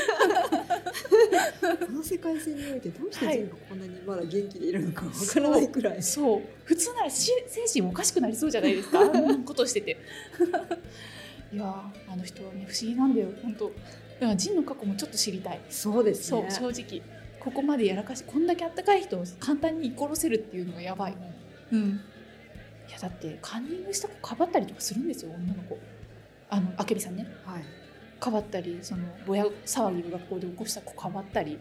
[1.85, 9.01] この世界線においてどうしてジンがこんなにまだ元気でいるのかわからないくらい、そう普通ならし精神おかしくなりそうじゃないですか。
[9.01, 9.97] あんなことしてて。
[11.53, 15.61] いやーあの人はね不思議なんだよ本当だからジンの過去もちょっと知りたい。
[15.69, 17.01] そうですそうね正直
[17.47, 21.15] ここまでやらかしこんだけあったかい人を簡単に居殺せるっていうのがやばい。
[21.71, 22.01] うん。
[22.89, 25.79] いやだってカンニングした子かばったりとかするんですよ女の子。
[26.49, 27.25] あのあけびさんね。
[27.45, 27.63] はい。
[28.19, 31.57] かばったりそのぼや騒ぎを学校で起こした子かばったり。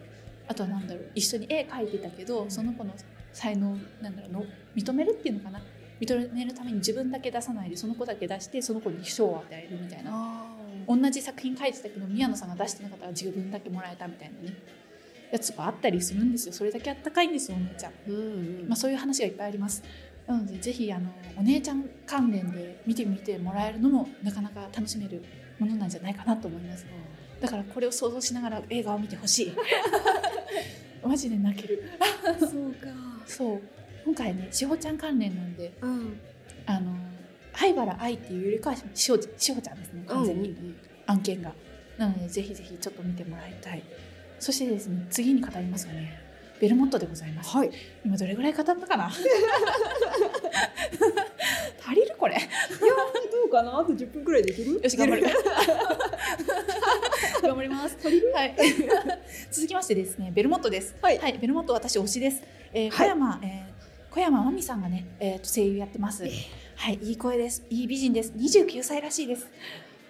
[0.49, 2.93] あとはなんだろう一緒に絵描いてたけどその子の
[3.33, 4.45] 才能なんだろうの
[4.77, 5.63] 認めるっていうのかな。
[6.01, 10.11] 認めるために自分だけ出さないでその子だけ出してその子に賞を与えるみたいな。
[10.13, 10.57] あ
[10.89, 14.57] 同じ作品描いてたけど宮野さんが出してなかったら自分だけもらえたみたいなね
[15.33, 16.53] やつがあったりするんですよ。
[16.53, 18.19] それだけあったかいんですよお姉ちゃん、うんう
[18.65, 18.69] ん。
[18.69, 19.83] まあ、そういう話がいっぱいあります。
[20.27, 25.23] なのでぜひあのお姉ちゃん関連で見てみてもらえるのもなかなか楽しめる
[25.59, 26.87] ものなんじゃないかなと思います。
[27.41, 29.53] だからこれを想像しながら映画を見てほしい。
[31.07, 31.83] マジで泣ける。
[32.41, 32.89] そうか。
[33.27, 33.61] そう。
[34.05, 36.21] 今回ねしほちゃん関連なんでうん。
[36.67, 36.93] あの
[37.53, 40.55] 灰原愛っていうよりかはしほしほちゃんですね完全に、
[41.07, 41.53] 案件が。
[41.97, 43.83] なのでぜひぜひちょっと見てもらいたい
[44.39, 46.21] そしてですね次に語りますよね
[46.61, 47.55] ベルモットでございます。
[47.55, 47.71] はい。
[48.03, 49.11] 今どれぐらい語ったかな？
[51.87, 52.35] 足りるここれ。
[52.35, 52.47] いやー
[53.31, 53.79] どうかな？
[53.79, 54.81] あと10分くらいできる？
[54.83, 55.23] よし頑張る。
[57.43, 57.97] 頑張ります。
[58.03, 58.11] は
[58.45, 58.57] い。
[59.53, 60.95] 続きましてですねベルモットです。
[61.03, 61.39] はい。
[61.39, 63.09] ベルモット私推しです、えー、小はい。
[63.09, 63.77] 山、えー
[64.11, 66.29] 小山真美さんがね、えー、と声優やってます、は
[66.91, 66.99] い。
[67.03, 67.63] いい声です。
[67.69, 68.33] いい美人です。
[68.35, 69.47] 29歳らしいです。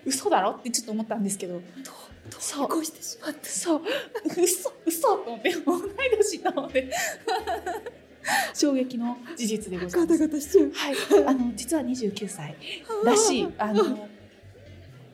[0.05, 0.51] 嘘だろ？
[0.53, 1.61] ってちょっと思ったんですけど
[2.39, 2.69] そう。
[2.69, 3.49] こうしてしまった。
[3.49, 3.83] そう
[4.37, 4.73] 嘘。
[4.87, 5.81] 嘘と思って同い
[6.19, 6.91] 年と思って
[8.55, 10.19] 衝撃の事実でございガます。
[10.19, 10.73] タガタしちゃう。
[10.73, 10.95] はい、
[11.27, 12.57] あの実は29歳。
[13.05, 13.49] らしい。
[13.59, 14.09] あの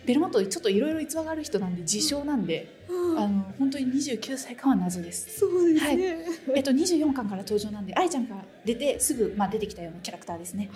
[0.04, 2.84] ベルモットちょっといろいろ逸話がある人なんで自称なんで、
[3.16, 5.38] あの本当に29歳かは謎です。
[5.38, 10.70] そうですね、えっと24巻から登場なんで、愛ちゃんが出てすぐまあ出てきたようなキャラクターですね。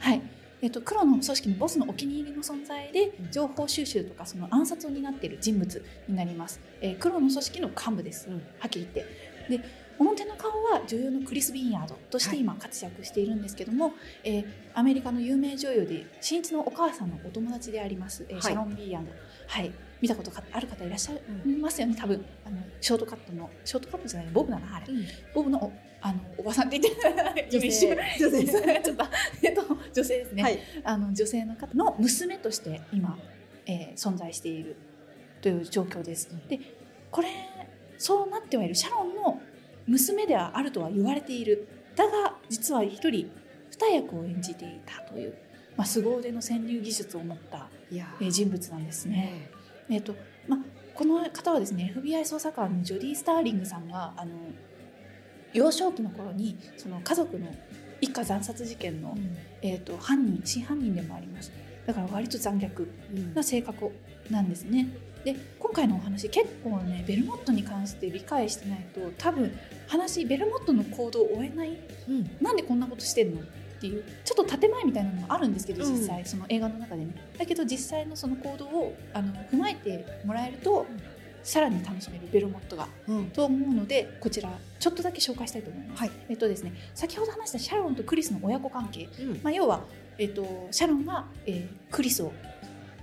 [0.00, 0.20] はい。
[0.64, 6.58] えっと黒の組織のボスのお気に入りの存在で情報収集とかその暗殺を担っている人物になります。
[6.80, 8.28] えー黒の組織の幹部です。
[8.30, 8.36] うん。
[8.36, 9.58] はっきり言って。
[9.58, 13.92] で表の顔は女優のクリス・ビンヤードとして今活躍しているんですけども、
[14.24, 18.42] えーアメリカの有名女優で新一のお母さんのお友達であります、えーはい。
[18.42, 19.12] シャロン・ビーヤード、
[19.46, 22.24] はい、見たことがある方いらっしゃいますよね多分。
[22.46, 25.04] あのショートカットのショートカットじゃないボブだなあれうん。
[25.34, 25.72] ボブのお
[26.04, 26.94] あのおばさんって言っ
[27.34, 27.96] て女性。
[28.20, 28.82] 女性。
[28.84, 29.04] ちょっと
[29.42, 29.62] えっと
[29.94, 30.58] 女性ですね、はい。
[30.84, 33.18] あの女性の方の娘として今、
[33.64, 34.76] えー存在している
[35.40, 36.28] という状況です。
[36.46, 36.60] で
[37.10, 37.28] これ
[37.96, 38.74] そうなってはいる。
[38.74, 39.40] シャロンの
[39.86, 41.66] 娘ではあるとは言われている。
[41.96, 43.30] だが実は一人
[43.70, 45.34] 二役を演じていたという、
[45.74, 47.70] まあ、凄腕の潜入技術を持った、
[48.30, 49.48] 人物なんですね。
[49.88, 50.14] ねえっと
[50.48, 50.60] まあ、
[50.94, 54.32] この方はですね FBI 捜査官のジョディ・スターリングさんがあの
[55.54, 57.46] 幼少期の頃にその家族の
[58.00, 59.16] 一家惨殺事件の、
[59.62, 61.50] えー、と犯人真犯人でもあります
[61.86, 63.90] だから割と残虐うんな性格
[64.30, 64.88] なんですね。
[65.24, 71.78] で今回のお話結構ねベルモットに関して理解してないと多分話ベルモットの行動を追えない。
[72.08, 72.30] うん。
[72.40, 73.44] なんでこんなことしてんのっ
[73.80, 75.92] ていうちょっと建前みたいなのもあるんですけどうん。
[75.92, 77.14] 実際、その映画の中でね。
[77.38, 80.86] だけど実際のその行動をあの踏まえてもらえると、
[81.44, 83.26] さらに楽しめるベルモットがうん。
[83.26, 86.00] と思うのでこちらちょっとだけ紹介したいと思います。
[86.00, 86.10] はい。
[86.28, 89.40] えっとですね、先ほど話したシャロンとクリスの親子関係、うん。
[89.42, 89.84] まあ、要は、
[90.18, 92.32] えっと、シャロンが、えークリスを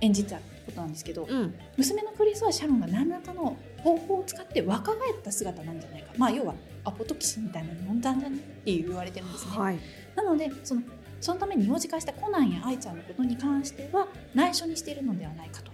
[0.00, 1.54] 演じたことなんですけど、うん。
[1.76, 9.52] 娘のクリスはシャロンが何らかの方法を使って若返った姿なんじゃないか、まあ、要はアポトキシンみたいなの飲んだんじゃねって言われてるんですね。
[9.56, 9.78] はい。
[10.16, 10.82] なのでその
[11.20, 15.70] そのために幼児化したコナンや愛ちゃんのことに関しては内緒にしているのではないかと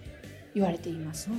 [0.53, 1.29] 言われています。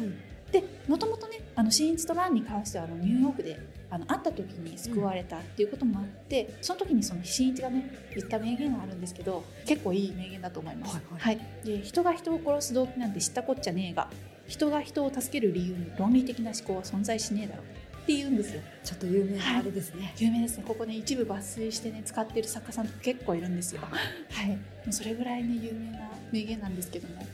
[0.53, 3.59] でもともとねあの新一とランに関してはあのニューヨークで
[3.91, 11.01] あの会った時に救われたっていうこともあって、その時にその新一がね言った名言があるんですけど結構いい名言だと思います。
[11.19, 14.09] はいで人が人を殺す動機なんて知ったこっちゃねえが
[14.47, 17.67] 人が人を助ける理由に論理的な思考は存在しねえだろう
[18.03, 18.63] って言うんですよ。
[18.83, 20.15] ちょっと有名なあれですね。
[20.19, 20.65] 有名ですね。
[20.67, 23.83] ここね一部抜粋してね使ってる作家さんとか結構いるんですよ。
[23.83, 24.57] はい、も
[24.89, 27.27] うそれぐらいね有名な名言なんですけども。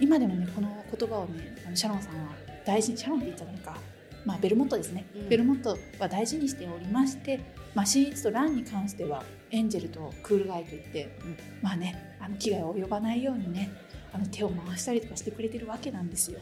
[0.00, 2.32] 今でもねこの言葉をねあのシャロンさんは
[2.68, 3.78] 大事にシャロンって言っちゃダメか、
[4.26, 5.28] まあ、ベルモットですね、うん。
[5.30, 7.40] ベルモットは大事にしておりまして、
[7.74, 11.36] まあ、新一とランに関してはエンジェルとクールガイといって、うん。
[11.62, 13.70] まあねあの危害を及ばないようにね
[14.12, 16.40] あの手を回したりとかしてくれてるわけなんですよ。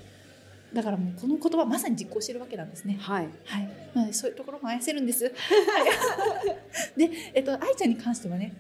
[0.73, 2.99] だからもうこの言葉まさに実行してるわけなんですね。
[3.01, 3.29] はい。
[3.45, 5.25] はい、なのでそういうところも愛せるんです。
[5.27, 5.33] はい。
[6.99, 8.53] で、えっと、愛ちゃんに関してはね、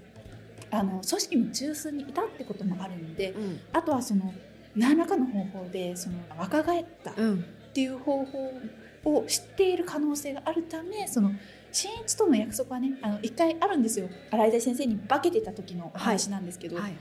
[0.71, 3.61] あの組織の中枢にいたってこともあるので、うん。
[3.73, 4.33] あとはその
[4.77, 7.45] 何らかの方法でその若返ったっうん
[7.77, 8.53] ていう方法
[9.05, 11.31] を知っている可能性があるため、その
[11.73, 14.09] 新一との約束はね、あの一回あるんですよ。
[14.31, 16.95] 新井大先生に化けてた時のお話なんですけど、はいはい。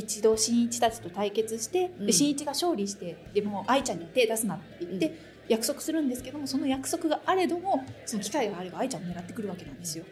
[0.00, 2.06] 一度新一たちと対決して、うん。
[2.06, 5.14] で新一が勝利してでも愛ちゃんには手出すなって言って、うん。
[5.48, 10.04] 約束するんですけどもその約束があれどもその機会があれば愛ちゃんを狙ってくるわけなんですよ。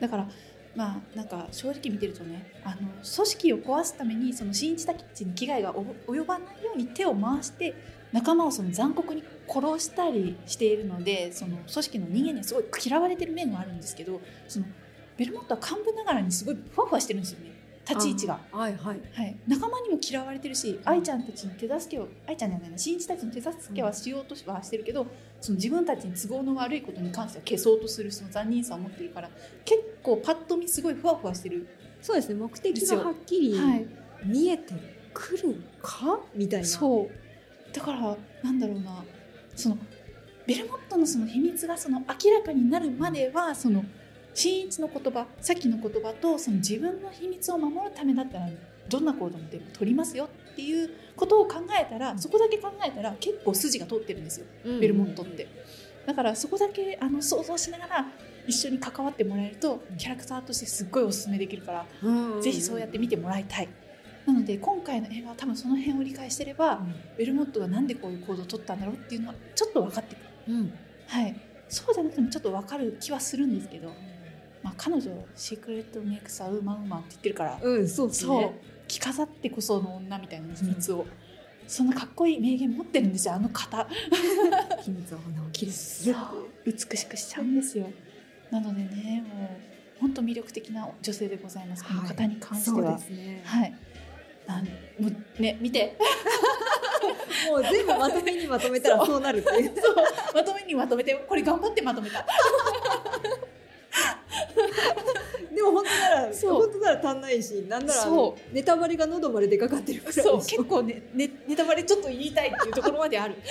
[0.00, 0.28] だから
[0.76, 7.74] まあなんか正直見てるとねあの組織を壊すためにその新一たちに危害が及ばないように手を回して
[8.12, 14.66] 仲間をその残酷に殺したりしているのでその組織の人間にはすごい嫌われてる面があるんですけどその
[15.16, 17.52] ベルモットは幹部ながらにすごいふわふわしてるんですよね。
[17.88, 18.38] 立ち位置が。
[18.52, 19.00] あはいはい。
[19.12, 25.06] はい、仲間にも嫌われてるし愛ちゃんたちの手助けを愛ちゃんじゃないな新一たちの手助けはしようとはしてるけど、
[25.40, 29.30] その自分たちに都合の悪いことに関しては消そうとするその残忍さを持っているから
[29.64, 31.66] 結構パッと見すごいふわふわしてる、
[32.00, 32.36] そうですね。
[32.36, 33.86] 目的がはっきりはい、
[34.24, 34.74] 見えて
[35.12, 36.20] くるか？
[36.36, 36.66] みたいな。
[36.66, 37.10] そう
[37.72, 39.04] だからなんだろうな。
[39.54, 39.78] その
[40.46, 43.84] ベルモットのその秘密がその明らかになるまではその
[44.34, 48.48] 新一の言葉さっきの言葉とその自分の秘密を守るためだったら
[48.88, 54.46] どんな行動も取りますよっていうことを考えたらそこだけ考えたら結構筋が通ってるんですよ。
[54.64, 55.46] うんベルモットって。
[56.06, 58.06] だからそこだけあの想像しながら
[58.46, 62.42] 一緒に関わってもらえるとキャラクターとしてすっごいおすすめできるから、うん。
[62.42, 63.68] ぜひそうやって見てもらいたい
[64.26, 66.80] なので今回の映画は多分その辺を理解してれば、
[67.16, 70.72] ベルモットがなんでこういう行動を取ったんだろうっていうのはちょっと分かってくる、うん。
[71.08, 71.36] はい、
[71.68, 73.92] そうじゃなくてもちょっと分かる気はするんですけど、
[74.62, 78.40] まあ、彼女シークレットメイクさウーマンウーマンって言ってるから、うんそうですそう。
[78.40, 81.06] ね着飾ってこその女みたいな秘密を、
[81.66, 83.88] そんなかっこいい名言持ってるんですよあの方。
[84.82, 86.14] 秘密は花を切るそう。
[86.66, 87.90] 美しくしちゃうんですよ。
[88.50, 91.84] なのでねもう本当魅力的な女性でございます。
[91.84, 93.40] この方に関してそうはですね。
[93.44, 93.74] はい、
[94.52, 95.96] なんもうね見て。
[97.48, 99.72] もう全部まとめにまとめたらそうなるっていう。
[99.80, 99.96] そう。
[100.34, 102.24] まとめにまとめてこれ頑張ってまとめた
[105.62, 106.52] でも本当ならそう。
[106.54, 108.06] 本当なら足んないしなんなら
[108.52, 110.38] ネタバレが喉まで出かかってるくらそう。
[110.38, 113.36] 結構ねねネタバレちょっと言いたいっていうところまである。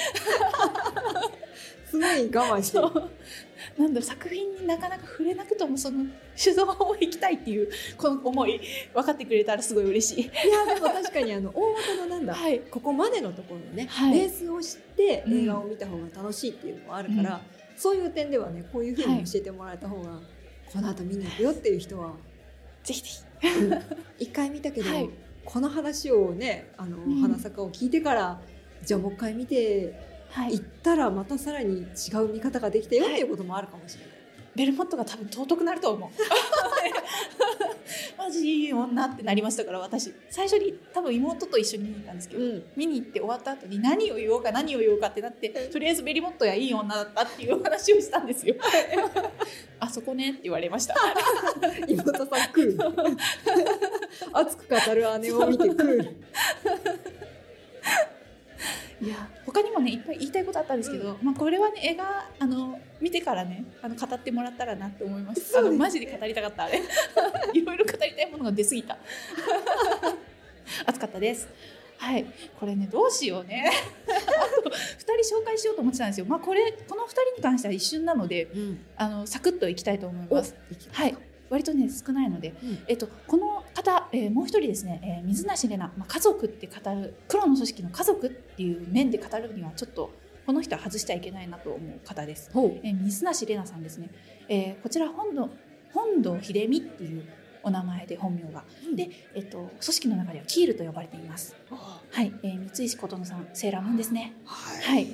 [1.89, 2.79] すごい我慢して
[3.77, 6.05] なんだ作品になかなか触れなくともその
[6.37, 8.61] 酒造を行きたいっていうこの思い
[8.93, 10.23] 分かってくれたらすごい嬉しい。
[10.23, 12.59] いやでも確かにあの大元のなんだ、はい。
[12.59, 14.13] ここまでのところのね、はい。
[14.13, 15.43] ベースを知ってうん。
[15.43, 17.41] 映画を見た方が楽しいっていうのもあるから、
[17.75, 20.19] そういう点ではねこういうふうに教えてもらえた方が、
[20.73, 22.13] この後見に行くよっていう人は。
[22.83, 23.09] ぜひぜ
[24.19, 25.09] 一回見たけど、はい。
[25.43, 27.21] この話をねあの、ん。
[27.21, 28.41] 花坂を聞いてから
[28.83, 29.93] じゃあもう一回見て
[30.29, 30.53] ひはい。
[30.53, 31.83] 行ったらまたさらに違
[32.23, 34.20] う見方ができたよっていうこともあるかもしれない。
[34.55, 36.09] ベルモットが多分尊くなると思う。
[38.17, 40.13] マジいい女ってなりましたから私。
[40.29, 42.63] 最初に多分妹と一緒に見に行ったんですけど、うん。
[42.75, 48.55] 見に行って終わった後に何を言おうか何を言おうかってなってとりあえずベリモットやいい女だったっていう話をしたんですよ。
[49.79, 50.95] あそこねって言われました。
[51.87, 53.17] 妹さんクール。
[54.33, 56.15] 熱く語る姉を見てクール
[59.01, 65.53] いや他にもねいっぱい言いたいことあったんですけど、まあこれはね映画あの見てからねあの語ってもらったらなって思います。
[65.53, 65.59] ね。
[65.59, 66.79] あのマジで語りたかったあれ。
[67.53, 68.97] いろいろ語りたいものが出過ぎた。
[70.85, 71.49] 熱かったです。
[71.97, 72.25] はい。
[72.59, 73.71] これねどうしようね。
[74.05, 74.73] あと2
[75.23, 76.27] 人紹介しようと思ってたんですよ。
[76.27, 78.49] まあこれこの2人に関しては一瞬なので
[78.97, 80.55] あのサクッといきたいと思います。
[80.91, 81.17] はい。
[81.49, 82.53] 割とね少ないので。
[82.63, 82.83] うん。
[82.87, 83.50] えっと、この
[83.83, 90.11] 方、えーもう一人ですね、えー水無し玲奈、まあ、家族って語る黒の組織の家族っていう面で語るにはちょっと
[90.45, 92.49] この人は外しちゃいけないなと思う方です。
[92.53, 94.09] えー水無し玲奈さんですね、
[94.49, 95.49] えーこちら本土
[95.93, 97.25] 本土秀美っていう
[97.63, 98.95] お名前で本名が、うん。
[98.95, 101.55] で、えっと、組織の中ではキールと呼ばれています。
[101.69, 104.33] はい、えー三石琴乃さんセーラームーンですね。
[104.45, 105.07] はい。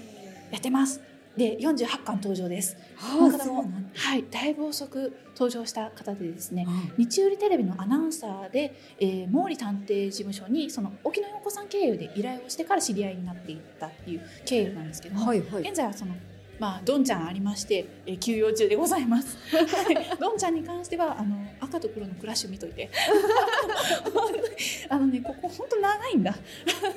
[0.52, 1.02] やってます
[1.38, 6.66] で48巻登場ですこのあ方もはいだいぶ遅く登場した方でですね
[6.98, 16.16] うん日売テレビのアナウンサーで、えー毛利探偵事務所にその沖野陽子さん経由で依頼をしてから知り合いになっていったっていう経由なんですけども、はいはい現在はその
[16.60, 19.38] まあどんちゃんありまして、えー休養中でございます。
[19.56, 22.90] はいどんちゃんに関してはあの赤と黒のクラッシュ見といて。
[24.90, 26.36] あのねここ本当長いんだ。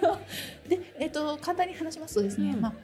[0.69, 2.75] でえっ、と簡単に話しますとですね、うんまあ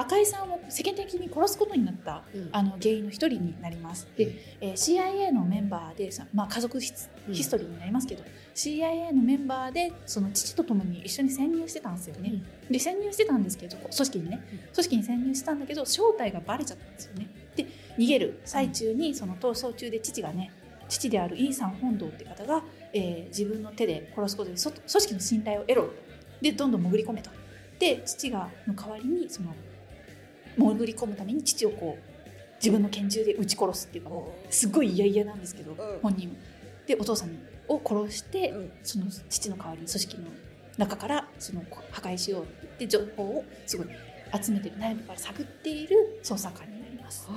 [0.00, 2.48] 赤井さんを世間的に殺すことになったうん。
[2.52, 4.08] あの原因の一人になります。
[4.16, 7.10] で、えー CIA のメンバーでさ、まあ、家族ヒス
[7.50, 12.42] トリーになりますけど、CIA のメンバーでその父と共に一緒に潜入してたんですよね。
[12.70, 14.42] で潜入してたんですけど組織にね。
[14.52, 14.58] うん。
[14.58, 17.28] 組織に潜入してたんだけど正体がバレちゃったんですよね。
[17.56, 17.66] で
[17.98, 18.40] 逃げる。
[18.44, 20.50] 最中にその逃走中で父がね
[20.88, 25.82] 父であるイーサン本堂って方が、えー自分の手で殺すことでそ組織の信頼を得ろ。
[25.84, 25.92] と
[26.40, 27.30] でどんどん潜り込めと。
[27.78, 29.54] で父がの代わりにその
[30.56, 32.10] 潜り込むために父をこう
[32.56, 35.76] 自分の拳銃で撃ち殺すっていうかもうすごい嫌々なんですけど、うん。
[36.02, 36.34] 本人も。
[36.86, 37.30] でお父さん
[37.68, 38.72] を殺して、うん。
[38.82, 40.24] その父の代わりに組織の
[40.76, 42.46] 中からその破壊しようっ
[42.78, 43.86] て情報をすごい
[44.42, 47.28] 集めてる内部から探っている捜査官になります。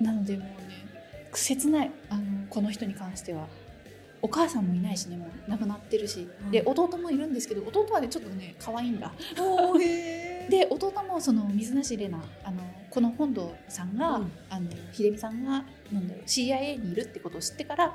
[0.00, 0.86] なのでもうね
[1.32, 3.46] 切ないあのこの人に関しては
[4.22, 6.50] お母さんもいないしねもう亡くなってるし、うん。
[6.50, 9.12] で弟もいるんですけど弟はねちょっとね可愛いんだ。
[9.38, 14.32] おーへーで弟もその水無し玲奈あのこの本堂さんが、うん。
[14.48, 17.94] あの秀美さんがなんだろう CIA にいるってことを知ってから、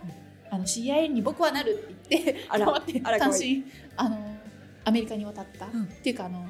[0.50, 2.36] あの CIA に僕はなるって言って
[3.20, 3.64] 単身
[3.96, 4.38] あの
[4.84, 5.84] アメリカに渡った、うん。
[5.84, 6.46] っていうかあの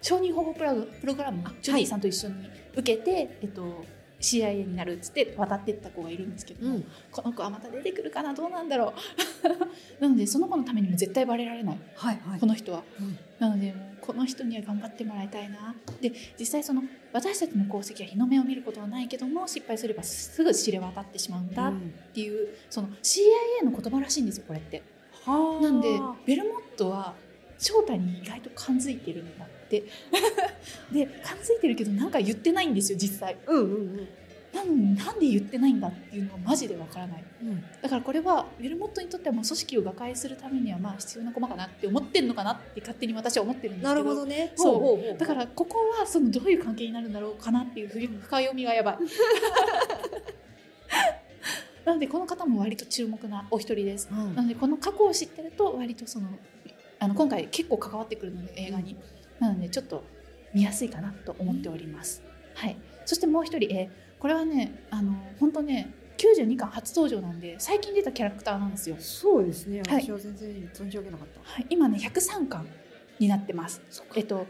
[0.00, 2.34] 承認保護プログプログラムをジュディさんと一緒に
[2.72, 3.84] 受けて、えっと
[4.20, 6.86] CIA になるっつって渡ってった子がいるんですけども、うん。
[7.12, 8.94] この子はまた出てくるかなどうなんだろ
[10.00, 10.00] う。
[10.02, 11.78] なのでその子のためにも絶対バレられない。
[11.96, 12.40] はいはい。
[12.40, 12.82] この人は。
[12.98, 13.18] うん。
[13.38, 15.74] なのでこの人には頑張ってもらいたいな。
[16.00, 21.72] で実際その私たちの功績は日の目を見ることはないけども失敗すればすぐ知れ渡ってしまうんだっ
[22.12, 24.82] ていう、その CIA の言葉らしいんですよこれって。
[25.24, 25.62] はあ。
[25.62, 25.88] なんで
[26.26, 27.14] ベルモットは
[27.56, 29.84] 正体に意外と感づいてるんだって。
[30.92, 33.38] で感づいてるけどなんか言ってないんですよ実際。
[33.46, 34.08] うんうんうん
[34.64, 37.24] なのになんで言ってないんだっていうのはマジでわからない。
[37.42, 37.64] うん。
[37.82, 44.52] だからこれはウェルモットにとってはもう組織を瓦解するためにはまあ必要な駒かなって思ってるのかなって勝手に私は思ってるんですなけどるほどね。
[44.56, 45.18] そう。
[45.18, 48.98] だからここはそのどういう関係になるんだろうかなっていう深読みがやばい。
[51.84, 54.08] なのでこの方も割と注目なお一人です。
[54.10, 54.34] うん。
[54.34, 56.28] なのでこの過去を知ってると割とその
[56.98, 58.96] あの今回結構関わってくるので映画に、
[59.38, 60.04] なのでちょっと
[60.54, 62.22] 見やすいかなと思っております、
[62.54, 62.78] はい。
[63.04, 69.82] そしてもう一人、えーこれはねあの本当ね92巻初登場なんで最近出たキャラクターなんですよ、そうですね。
[69.86, 70.02] はい。
[70.02, 71.40] 私は全然存じ上げなかった。
[71.42, 72.66] はい、今ね103巻
[73.18, 73.82] になってます。
[74.14, 74.46] えっと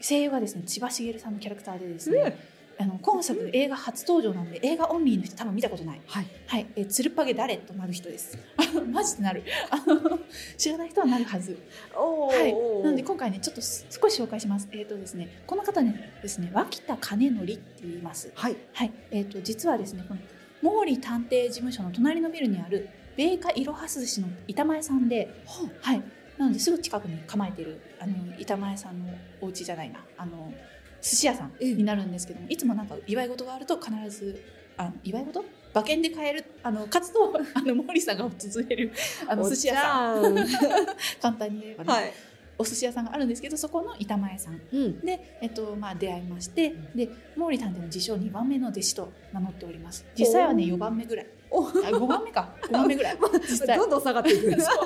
[0.00, 2.36] 声優がですね千葉茂さんのキャラクターでですね、
[2.78, 7.56] あの今作映画初登場なんで映画オンリーの人多分見たことないはいはい、えー、つるっぱげ誰？
[7.56, 8.38] となる人です。
[8.56, 9.42] あの マジでなる。
[9.70, 10.18] あの
[10.56, 11.58] 知らない人はなるはず。
[11.94, 12.52] おはい。
[12.52, 14.68] ーなので今回ねちょっとす少し紹介します。
[14.72, 18.30] えっ、とですねこの方ねですね脇田兼則って言います。
[18.34, 18.92] はいはい。
[19.10, 20.14] えっ、と実はですねこ
[20.62, 25.42] の毛利探偵事務所の隣のビルにある米花いろは寿司の板前さんで、
[25.80, 26.02] はい。
[26.38, 30.52] なのですぐ近くに構えてるあの板前さんのお家じゃないなあの
[31.00, 34.42] 寿司屋さんになるんですけどもいつもなんか祝い事があると必ず
[34.76, 35.44] あの祝い事？
[35.74, 38.30] 馬券で買えるあのかつとあの毛利さんが訪
[38.66, 38.92] れる
[39.28, 40.46] あの寿司屋さんん。
[41.20, 42.12] 簡単に言えばね、はい
[42.58, 44.60] お寿司屋さんがあるんですけどそこの板前さん。
[44.72, 45.00] うん。
[45.00, 50.06] で、えっとまあ、出会いましてで毛利探偵の自称2番目の弟子と名乗っております。
[50.18, 50.74] 実際はねおー。
[50.74, 51.26] 4番目ぐらい。
[51.50, 51.66] お。
[51.66, 52.54] あ5番目か。
[52.64, 53.18] 5番目ぐらい。
[53.42, 54.76] 実際どんどん下がっていくんです そう。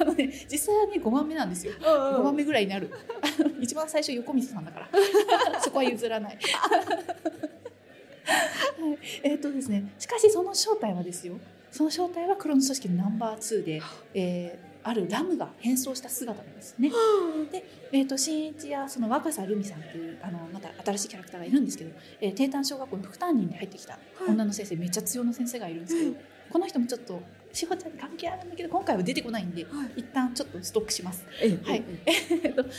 [0.00, 1.72] あのね実際はね5番目なんですよ。
[1.80, 2.90] 5番目ぐらいになる。
[3.60, 4.88] 一番最初横溝さんだから。
[5.60, 6.40] そこは譲らない、はい、
[9.22, 11.38] えっ、とですねしかしその正体はですよ。
[11.70, 13.82] その正体は黒の組織のナンバー2で、
[14.14, 16.90] えーあるラムが変装した姿なんですね。
[17.92, 21.90] えー、と新一やその若狭留美さんっていうあのまた新しいキャラクターがいるんですけど、
[22.20, 26.16] えー、定丹小学校の副担任に入ってきた女の先生、めっちゃ強の先生がいるんですけど、
[26.50, 30.00] この人もちょっと志保ちゃんに関係あるんだけど今回は出てこないんではい。
[30.00, 31.24] 一旦ちょっとストックします。
[31.40, 31.84] えはい。
[32.06, 32.70] え っとで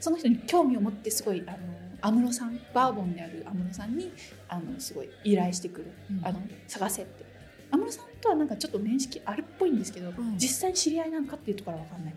[0.00, 1.58] その人に興味を持ってすごいあの
[2.00, 4.12] 安室さんバーボンである安室さんに
[4.48, 6.26] あのすごい依頼してくる、うん。
[6.26, 7.24] あの探せって
[7.70, 10.38] 安室さんとはなんかちょっと面識あるっぽいんですけど、ん。
[10.38, 12.14] 実際に知り合いなのかっていうところは分かんない。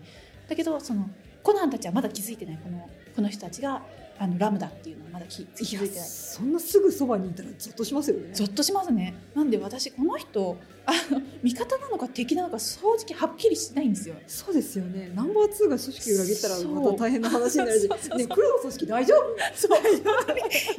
[0.48, 1.08] だけどその
[1.42, 3.82] コナンたちはまだ気づいてないこのこの人たちが
[4.22, 6.08] あのラムだっていうのはまだ気気づいてない。
[6.08, 8.30] そんなすぐそばにいたらゾッとしますよね。
[8.32, 9.14] ゾッとしますね。
[9.34, 10.56] なんで私この人
[10.86, 14.14] あの味方なのか敵なのか正直はっきりしてないんですよ。
[14.28, 15.10] そうですよね。
[15.14, 19.56] ナンバー2が組織裏切ったらまた大変な話になるし ね黒の組織大丈夫？
[19.56, 19.78] そう。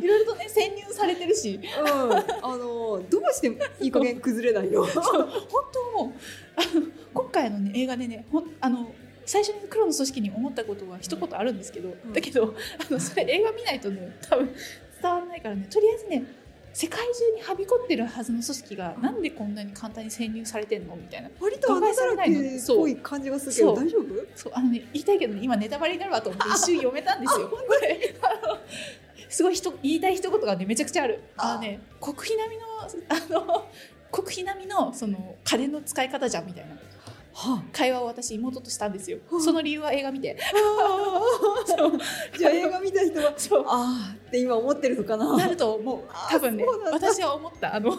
[0.03, 1.59] いろいろとね潜入されてるし。
[1.81, 2.13] うん。
[2.13, 3.47] あのどうして
[3.81, 4.85] いい加減崩れないの？
[4.87, 6.13] 本当もう
[6.55, 8.93] あの今回の、ね、映画でねほんあの
[9.25, 12.13] 最初に黒の組織に思ったことは一言あるんですけど、ん。
[12.13, 12.55] だけど
[12.89, 14.49] あのそれ映画見ないとね多分
[15.01, 15.67] 伝わらないからね。
[15.69, 16.23] とりあえずね
[16.73, 21.29] 世界中にはびこってるはずの組織がなんでこんなに簡単に潜入されてんのみたいな。
[21.39, 22.35] 割と穴だらけっ
[22.67, 23.85] ぽい感じがするけどそう。
[23.85, 24.27] 大丈夫？
[24.35, 24.53] そう。
[24.55, 27.47] あのね言いたいけど、ね、今ネタバレになるわと思って 一瞬読めたんですよ。
[27.47, 28.15] これ。
[28.21, 28.57] あの
[29.29, 31.21] すごい人言いたい一言がねめちゃくちゃある。
[31.37, 33.65] あのね国費並みのあの
[34.11, 36.71] 国費並みのその金の使い方じゃんみたいな。
[36.71, 36.77] は
[37.71, 39.17] 会話を私妹としたんですよ。
[39.29, 39.37] は。
[39.37, 39.41] あ。
[39.41, 40.37] その理由は映画見て。
[42.37, 43.33] じゃあ映画見た人は？
[43.37, 43.65] そう。
[43.67, 45.37] ああって今思ってるのかな。
[45.37, 46.01] なると思う。
[46.09, 47.75] あ多分ね私は思った。
[47.75, 47.97] あの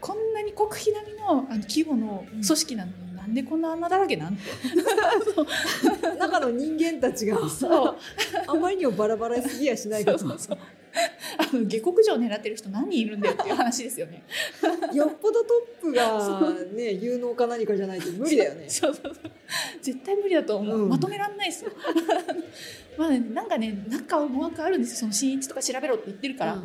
[0.00, 4.42] こんなに国費並みのあの規模の組織なのに、なんでこんな穴だらけなんて。
[6.18, 7.96] 中の人間たちがそう。
[8.46, 10.18] あまりにもバラバラすぎやしないかと。
[10.18, 10.58] そうそうそう
[11.38, 14.22] あの下克上狙ってる人何人いるんだよっていう話ですよね。
[14.92, 15.48] よっぽどト
[15.78, 18.68] ップがね有能か何かじゃないと無理だよね。
[18.68, 19.32] そうそうそう。
[19.80, 20.88] 絶対無理だと思う、うん。
[20.88, 21.70] まとめらんないですよ
[22.98, 24.96] まあねなんかねなんか思惑あるんですよ。
[25.00, 26.62] その新一とか調べろって言ってるから、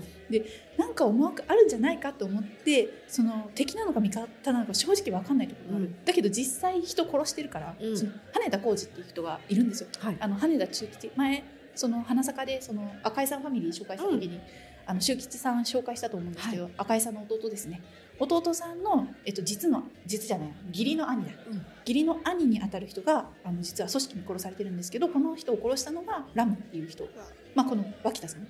[0.78, 6.06] なんか思惑あるんじゃないかと思ってその敵なのか味方なのか正直分かんないところがある、うん。
[6.06, 7.98] だけど実際人殺してるから、うん。
[7.98, 9.90] その羽田浩二っていう人がいるんですよ。
[10.00, 10.18] はい。
[10.20, 11.12] あの羽田中吉。
[11.16, 11.44] 前
[11.76, 14.40] その花坂でその赤井さんファミリー紹介した時に、
[14.88, 17.82] あの周吉さん紹介したと思うんですけど、赤井さんの弟ですね。
[18.20, 21.66] 弟さんの、えっと、実の実じゃない義理の兄だ、うん。
[21.86, 27.04] 義理の兄にあたる人があの実は組織に殺されてるんですけどこの人を殺したのがラムっていう人。
[27.04, 27.10] が、
[27.56, 28.48] まあ、この脇田さん。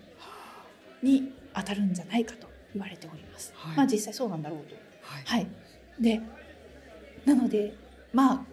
[1.02, 3.54] に当たるんじゃないかと言われております。
[3.56, 3.78] はい。
[3.78, 4.76] まあ実際そうなんだろうと。
[5.02, 5.24] はい。
[5.26, 5.48] はい、
[6.00, 6.22] で
[7.26, 7.76] なので
[8.12, 8.46] まあ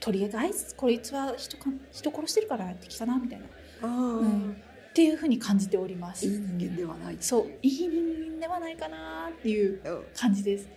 [0.00, 3.46] とりあえずこいつは人か人殺してるから敵かなみたいな
[3.82, 4.56] うん。
[4.94, 6.26] ていうふうに感じております。
[6.26, 7.16] いい人間ではない。
[7.20, 10.04] そういい人間ではないかなっていううん。
[10.14, 10.68] 感じです。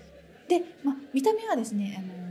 [0.48, 2.30] で、まあ、見た目はですね、あのー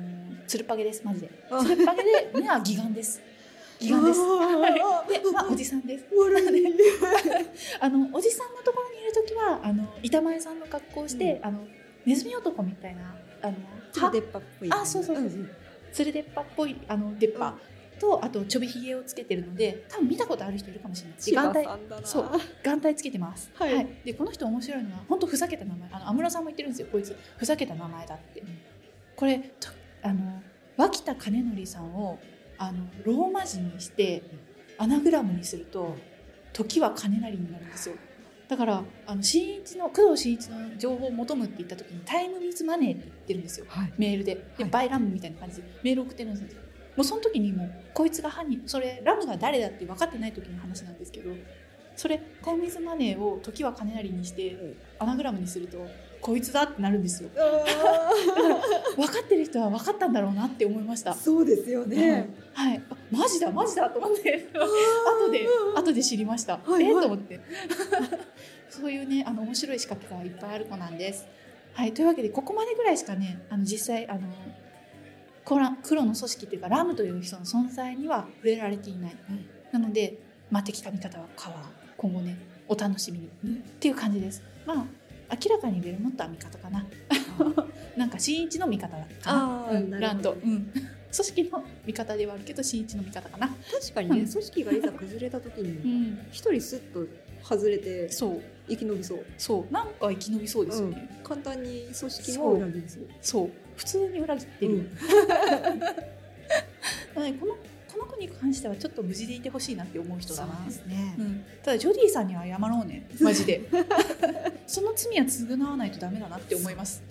[0.49, 1.03] つるっぱげです。
[1.05, 1.31] マジで。
[1.51, 3.21] あつるっぱげで目は義眼です。
[3.79, 4.21] 義眼です。
[4.21, 6.07] で、まあ、おじさんです。
[7.81, 11.67] あのおじさんのところにいると時はあの板前さんの格好をして、あの
[12.07, 13.57] ネズミ男みたいなあの
[13.93, 14.73] ちょっと出っ歯っぽい。
[14.73, 15.17] あそうそう
[15.93, 17.55] つる出っ歯っぽいあの出っ歯
[17.99, 21.53] と、あとちょびひげをつけてるので多分見たことある人いるかもしれない。
[21.55, 22.07] 眼帯。
[22.07, 22.31] そう。
[22.63, 23.89] 眼帯つけてます、はい。
[24.05, 25.89] でこの人面白いのは本当ふざけた名前。
[25.93, 27.17] あの安室さんも言ってるんですよこいつ。
[27.37, 28.43] ふざけた名前だって、
[29.17, 29.69] これと
[30.03, 30.43] あの
[30.77, 32.19] 脇田兼則さんを
[32.59, 34.23] あのローマ字にして
[34.79, 35.97] アナグラムにすると
[36.53, 37.97] 時は金なりになるんですよ。
[38.49, 43.67] だからあの新一の工藤新一の情報を求むって言った時にタイムビズマネーって言ってるんですよ。
[43.69, 43.93] はい。
[43.99, 44.37] メールで。
[44.37, 44.71] で、はい。
[44.71, 45.65] バイラムみたいな感じで。
[45.83, 46.63] メール送ってるんですよ。
[46.63, 46.68] も
[47.03, 51.31] うその時にもうこいつが犯人それラムが誰だって分かってない時の話なんですけど
[51.97, 54.57] それタイムビズマネーを時は金なりにして
[54.99, 55.87] アナグラムにすると
[56.21, 57.31] こいつだってなるんですよ。
[58.97, 61.15] 分かってる人は分かったんだろうなって思いました。
[61.15, 64.49] そうですよね、はい、あマジだマジだと思って。
[64.53, 65.47] 後で
[65.77, 66.85] 後で知りました、はいはい。
[66.85, 67.41] えーと思って。
[68.71, 71.27] そういうねあの面白い仕掛けがいっぱいある子なんです。
[71.75, 74.21] はい、というわけでここまでぐらいしかねあの実際あの
[75.49, 79.17] コラ黒の組織っていうかラムという人の存在には触れられていない、
[79.73, 80.19] なので、
[80.51, 82.39] まあ、敵か味方はかは今後ね
[82.69, 84.43] お楽しみに、うんっていう感じです。
[84.67, 84.85] まあ
[85.43, 86.87] 明らかにベルモットは味方かな。
[87.97, 89.67] なんか新一の味方だかな。
[89.69, 90.13] あーうんなるほど。
[90.13, 90.41] ランド、うん、
[90.75, 93.49] 組織の味方ではあるけど新一の味方かな。
[93.49, 94.29] 確かにね、うん。
[94.29, 97.07] 組織がいざ崩れた時 うにん、一人スッと
[97.43, 98.43] 外れてそう。
[98.69, 99.25] 生き延びそう。
[99.39, 99.73] そう。
[99.73, 101.09] なんか生き延びそうですよね。
[101.25, 103.03] 簡単に組織も裏切りそう。
[103.23, 104.75] そう普通に裏切ってる。
[104.75, 104.91] うん。
[107.23, 107.59] はいこのこ
[107.99, 110.71] の子に関してはちょっと無事でいてほしいなって思う人だな。
[110.71, 111.15] すね。
[111.19, 113.09] うん、ただジョディさんには謝ろうね。
[113.21, 113.63] マジで。
[114.67, 117.03] その罪は償わないとダメだなって思います。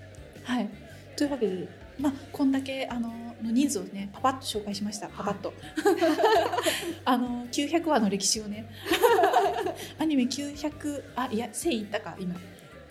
[0.44, 0.70] はい。
[1.16, 3.10] というわけでまあこんだけあの
[3.42, 5.08] の人数をねパパッと紹介しました。
[5.08, 5.54] パパッと、
[7.06, 8.70] あの900話の歴史をね。
[10.00, 12.36] アニメ900あいや1000いったか今。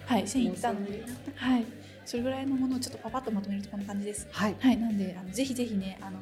[0.06, 1.04] はい1000いったので。
[1.34, 1.64] はい
[2.06, 4.28] それぐらいのものをちょっとパパッとまとめるとこんな感じです。
[4.30, 4.56] はい。
[4.58, 6.20] はい、なんであのぜひぜひねあの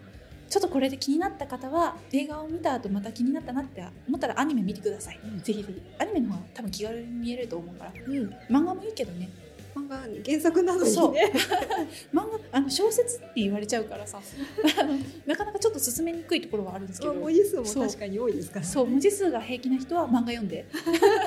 [0.49, 5.41] ちょっとこれで気になった方は映画を見た後また気になったなって思ったらアニメ見てください、うん。
[5.41, 5.83] ぜひぜひ。
[5.99, 7.93] アニメの方が多分気軽に見えると思うから。
[8.07, 8.35] うん。
[8.49, 9.29] 漫画もいいけどね
[9.75, 11.33] 漫画原作なのにね。
[12.15, 14.21] 漫画あの小説って言われちゃうからさ。
[15.27, 17.15] なかなかちょっと進めにくいところはあるんですけど。
[17.15, 18.67] 文字数も確かに多いですから。
[18.67, 20.65] そう文字数が平気な人は漫画読んで。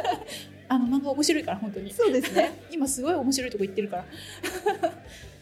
[0.70, 1.94] あの漫画面白いから本当に。
[1.94, 2.52] そうですね。
[2.72, 4.06] 今すごい面白いとこ行ってるから。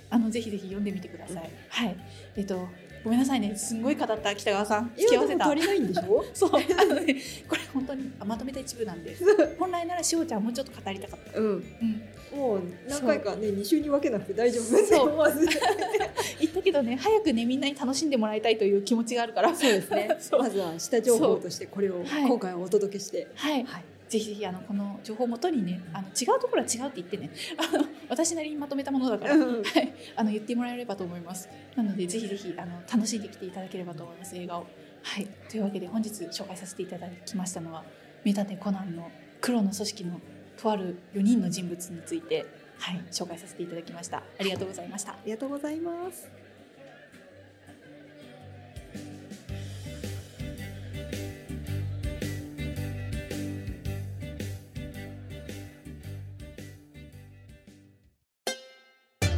[0.10, 1.95] あのぜひぜひ読んでみてください、はい。
[2.38, 2.70] えっと
[3.03, 3.56] ごめんなさいね。
[3.56, 4.91] すんごい語った北川さん。
[4.95, 5.47] 付き合わせた。
[5.47, 6.26] 足りないんでしょ？
[6.34, 6.51] そう。
[6.53, 7.16] あのね
[7.47, 9.16] これ本当にあまとめた一部なんで。
[9.60, 11.39] 本来ならしおちゃんもうちょっと語りたかった。
[11.39, 11.47] うん。
[11.47, 12.01] うん
[12.34, 15.10] もう何回かね2週に分けなくて大丈夫そう。
[15.10, 15.48] 思わず。
[16.40, 19.54] 言ったけどね早くねみんなに楽しんでもらいたいという気持ちがあるから。
[19.56, 20.10] そうですね。
[20.38, 22.28] まずは下情報としてこれをはい。
[22.28, 23.28] 今回はお届けして。
[23.36, 23.84] はい、はい。
[24.10, 27.30] ぜひぜひあのこの情報をもとにねあの違うところは違うって言ってね。
[27.58, 29.64] あの私なりにまとめたものだから、うん。
[29.64, 31.50] はい、あの言ってもらえればと思います。
[31.76, 34.68] なのでぜひぜひあの楽しんできていただければと思います映画を。
[35.02, 35.28] はい。
[35.50, 37.84] というわけで本日紹介させていただきましたのは
[38.24, 39.10] 名探偵コナンの
[39.42, 40.20] 黒の組織の
[40.58, 42.45] とある4人の人物について
[42.78, 44.18] はい紹介させていただきました。
[44.18, 45.14] ありがとうございました。
[45.14, 46.28] ありがとうございます。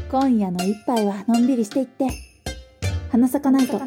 [0.09, 2.07] 今夜の一杯はのんびりしていって。
[3.11, 3.77] 花咲かないと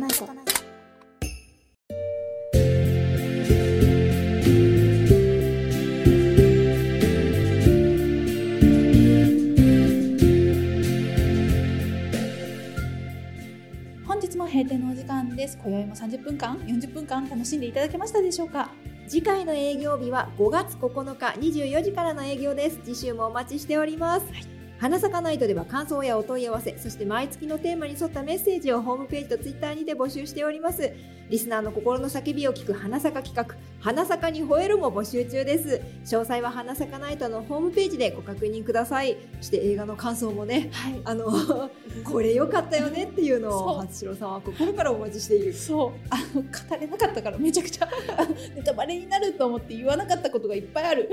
[15.63, 18.71] 今宵も30分間40分間楽しんでいただけましたでしょうか？
[19.07, 22.81] 次回の営業日は5月9日24時からの営業です。
[22.85, 24.60] 次週もお待ちしております、はい。
[24.81, 30.91] 花咲かナイトでは感想やお問い合わせそして毎月のテーマに沿ったメッセージをホームページとツイッターにて募集しております。
[31.29, 35.83] リスナーの心の叫びを聞く花咲か企画花咲かに吠えるも募集中です。
[36.07, 39.19] 詳細は花咲かナイトのホームページでご確認ください。
[39.41, 41.01] そして映画の感想もねはい。
[41.05, 41.27] あの
[42.03, 45.53] これ良かったよねっていうのを初代さんは心からお待ちしている。
[45.53, 45.91] そう。
[46.09, 46.49] あの語
[46.81, 47.89] れなかったからめちゃくちゃ
[48.57, 51.11] ネタバレになると思って言わなかったことがいっぱいある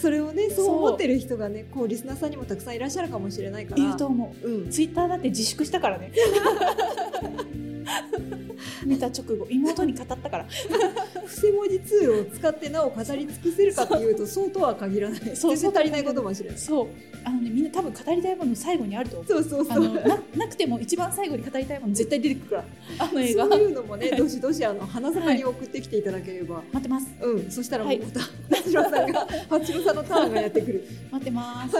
[0.00, 0.76] それをねそう。
[0.76, 3.82] 思ってる人がねこうリスナーさんにもたくさんいらっしゃるかもしれないから。
[3.82, 4.48] いると思う。
[4.48, 4.70] うん。
[4.70, 6.12] ツイッターだって自粛したからね
[8.84, 10.46] 見た直後妹に語ったから。
[11.24, 15.36] 伏せ文字ツールを使ってなお語り尽くせるかっていうとそうとは限らない。
[15.36, 16.58] そう全然足りないこともしれない。
[16.58, 16.88] そう。
[17.24, 19.26] あのねみんな多分語りたいもの最後にあると思う。
[19.28, 22.64] そうそうそうあのななくても一番最後に語りたいもの絶対出てくるから。
[23.06, 23.46] あの映画。
[23.46, 27.08] そういうのもねどしどしあの花坂に送ってきていただければ、待ってます。
[27.20, 27.50] うん。
[27.50, 27.98] そしたらもはい。
[27.98, 28.20] うまた
[28.56, 30.86] 八郎さんが八郎さんのターンがやってくる。
[31.10, 31.76] 待ってます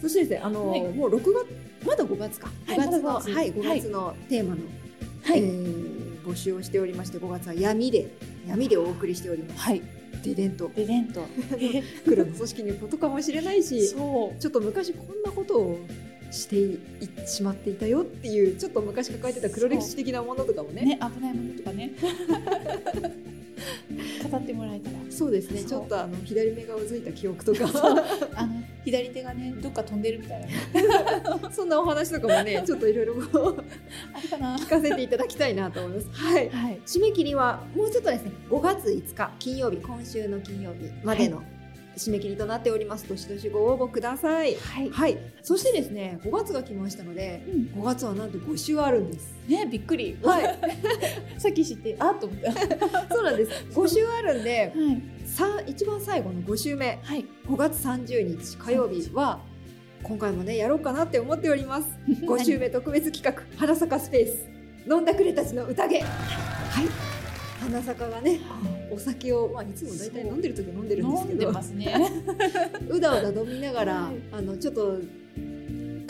[0.00, 0.82] そしてですねあの、はい。
[0.82, 1.46] もう6月
[1.86, 2.50] まだ5月か。
[2.66, 3.32] はい5月の、まだ5月。
[3.34, 4.62] はい、5月のテーマの、
[5.22, 5.98] はい、えー
[6.28, 8.06] 募集をしておりまして5月は闇で
[8.46, 9.60] 闇でお送りしております。
[9.60, 9.82] はい。
[10.22, 11.24] デデンとデデンと
[12.04, 14.40] 黒の組織にことかもしれないしそう。
[14.40, 15.78] ちょっと昔こんなことを
[16.30, 16.80] してい
[17.26, 20.82] しまっていたよっていうちょっと昔抱えてた黒歴史的なものとかもね。
[20.82, 21.92] ね危ないものとかね。
[24.30, 24.96] 語ってもらえたら。
[25.10, 25.64] そうですね。
[25.64, 27.66] ちょっとあの左目がうずいた記憶とか。
[28.34, 30.46] あの左手がねどっか飛んでるみたいな。
[30.46, 30.52] ね
[31.50, 36.08] そんなお話とかもねちょっといろいろ聞かせていただきたいなと思います。
[36.12, 36.48] はい。
[36.50, 36.80] はい。
[36.86, 38.32] 締め切りはもうちょっとですね。
[38.50, 41.42] 5月5日金曜日今週の金曜日までの
[41.98, 43.08] 締め切りとなっております。
[43.08, 44.54] どしどしご応募ください。
[44.56, 45.18] はい、はい。
[45.42, 49.34] そしてですね5月が来ましたのでうん、5月はなんと5週あるんです。
[49.48, 50.18] ねびっくり。
[50.22, 50.58] はい。
[51.38, 52.50] さっき知ってあっと思った。
[52.50, 53.50] は そうなんです。
[53.72, 54.72] 5週あるんで
[55.24, 55.28] い。
[55.28, 56.98] さ一番最後の5週目。
[57.02, 57.24] はい。
[57.46, 59.40] 5月30日火曜日は
[60.02, 61.88] 今回もねやろうかなって思っております。
[62.06, 64.58] 5週目特別企画花坂スペース。
[64.90, 66.00] 飲んだくれたちの宴。
[66.00, 67.17] はい
[67.68, 68.40] 花坂がね
[68.90, 71.94] お酒を、まあ、いつも大体飲んでる時は飲んでるんですけ飲んでどますね。
[72.88, 74.14] うだうだ飲みながら、はい。
[74.32, 74.98] あのちょっと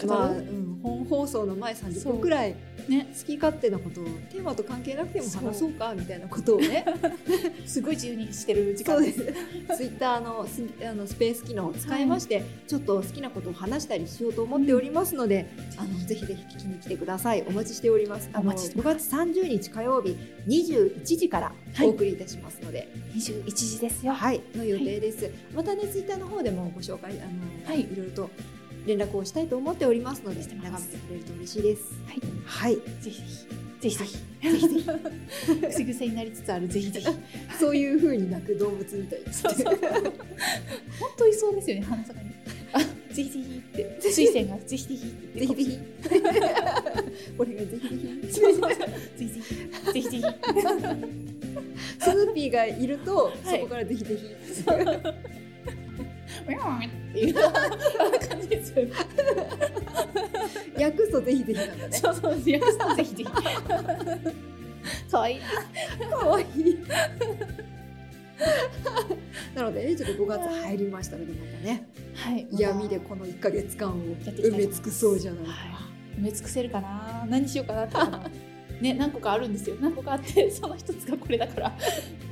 [0.07, 2.13] まあ、うん、本放送の前30そう。
[2.15, 2.55] 分くらい
[2.89, 3.09] ね。
[3.19, 6.85] 好き勝手なことをテーマと関係なくても話そうかみたいなことをね
[7.67, 9.43] すごい自由にしてる時間でそうです。
[9.73, 17.45] すツイッターのスあのスペース機能を使いまして、ちょっと好きなことを話したりしようと思っておりますので、あのぜひぜひ聞きに来てください。
[17.49, 18.31] お待ちしております。
[18.33, 20.17] あのお待ちして5月30日火曜日
[20.47, 21.87] 21時からはい。
[21.87, 24.13] お送りいたしますので、21時ですよ。
[24.13, 25.31] はい、の予定です。
[25.55, 27.15] またね、ツイッターの方でもご紹介、あ
[27.67, 27.81] の、はい。
[27.83, 28.31] い、ろいろと
[28.89, 31.93] 連絡をしたいと思っておりますので、眺めてくれると嬉しいです。
[32.07, 32.21] はい。
[32.47, 33.69] はい、ぜひぜひ。
[33.81, 34.87] ぜひぜひぜひぜひ、
[35.71, 36.67] 口癖になりつつある。
[36.67, 37.07] ぜひぜひ。
[37.61, 39.43] そういう風に鳴く動物みたいです。
[39.43, 39.79] そうそう。
[40.99, 42.31] 本当いそうですよね花坂に。
[42.73, 43.99] あぜひぜひって。
[44.01, 44.57] 水仙が。
[44.57, 45.01] ぜひぜひ
[45.39, 45.79] ぜひぜひ。
[47.37, 48.07] これがぜひぜひ。
[48.33, 49.41] ぜひぜ
[49.93, 50.23] ひぜひぜひ。
[52.01, 53.35] スヌーピーがいると、はい。
[53.45, 54.39] そこからぜひぜひ。
[56.89, 57.35] っていう
[58.49, 58.93] ですよね
[60.79, 61.97] 訳すとぜひぜひなんだね。
[61.97, 63.31] そうそう訳すとぜひぜひ。
[65.11, 65.37] かわい。
[65.37, 65.41] い
[66.01, 66.45] なかわい。
[66.45, 66.79] い。
[69.55, 72.47] なのでね、ちょっと5月入りましたので、またね、はい。
[72.53, 75.51] 闇でこの1ヶ月間を埋め尽くそうじゃないか。
[75.51, 76.21] はい。
[76.21, 77.27] 埋め尽くせるかな。
[77.29, 77.97] 何しようかなって
[78.81, 79.77] ね何個かあるんですよ。
[79.81, 81.77] 何個かあって その一つがこれだから。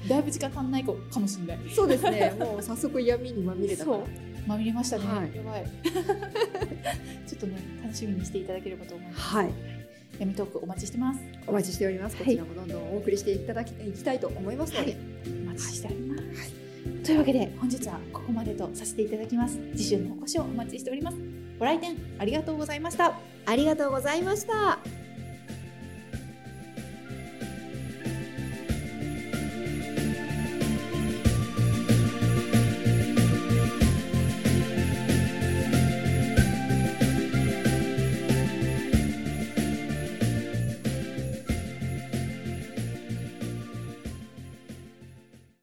[0.08, 1.58] だいぶ時間足んないかもしれない。
[1.74, 3.96] そうですね、 もう早速闇にまみれたから。
[3.98, 4.06] そう。
[4.46, 5.36] まみれましたね、はい。
[5.36, 5.66] やばい。
[7.26, 9.20] ちょっとね楽しみにしていただければと思います。
[9.20, 9.50] はい。
[10.18, 11.20] 闇トークお待ちしてます。
[11.46, 12.16] お待ちしております。
[12.16, 12.34] こはい。
[12.34, 15.00] ちらもどんどんお送りしていただきいきたいと思いますので、はい。
[15.42, 16.22] お待ちしております、
[17.04, 19.58] というわけで本日はここまでとさせていただきます。
[19.74, 21.16] 次週のお越しをお待ちしております。
[21.58, 23.18] ご来店ありがとうございました。
[23.46, 24.78] ありがとうございました。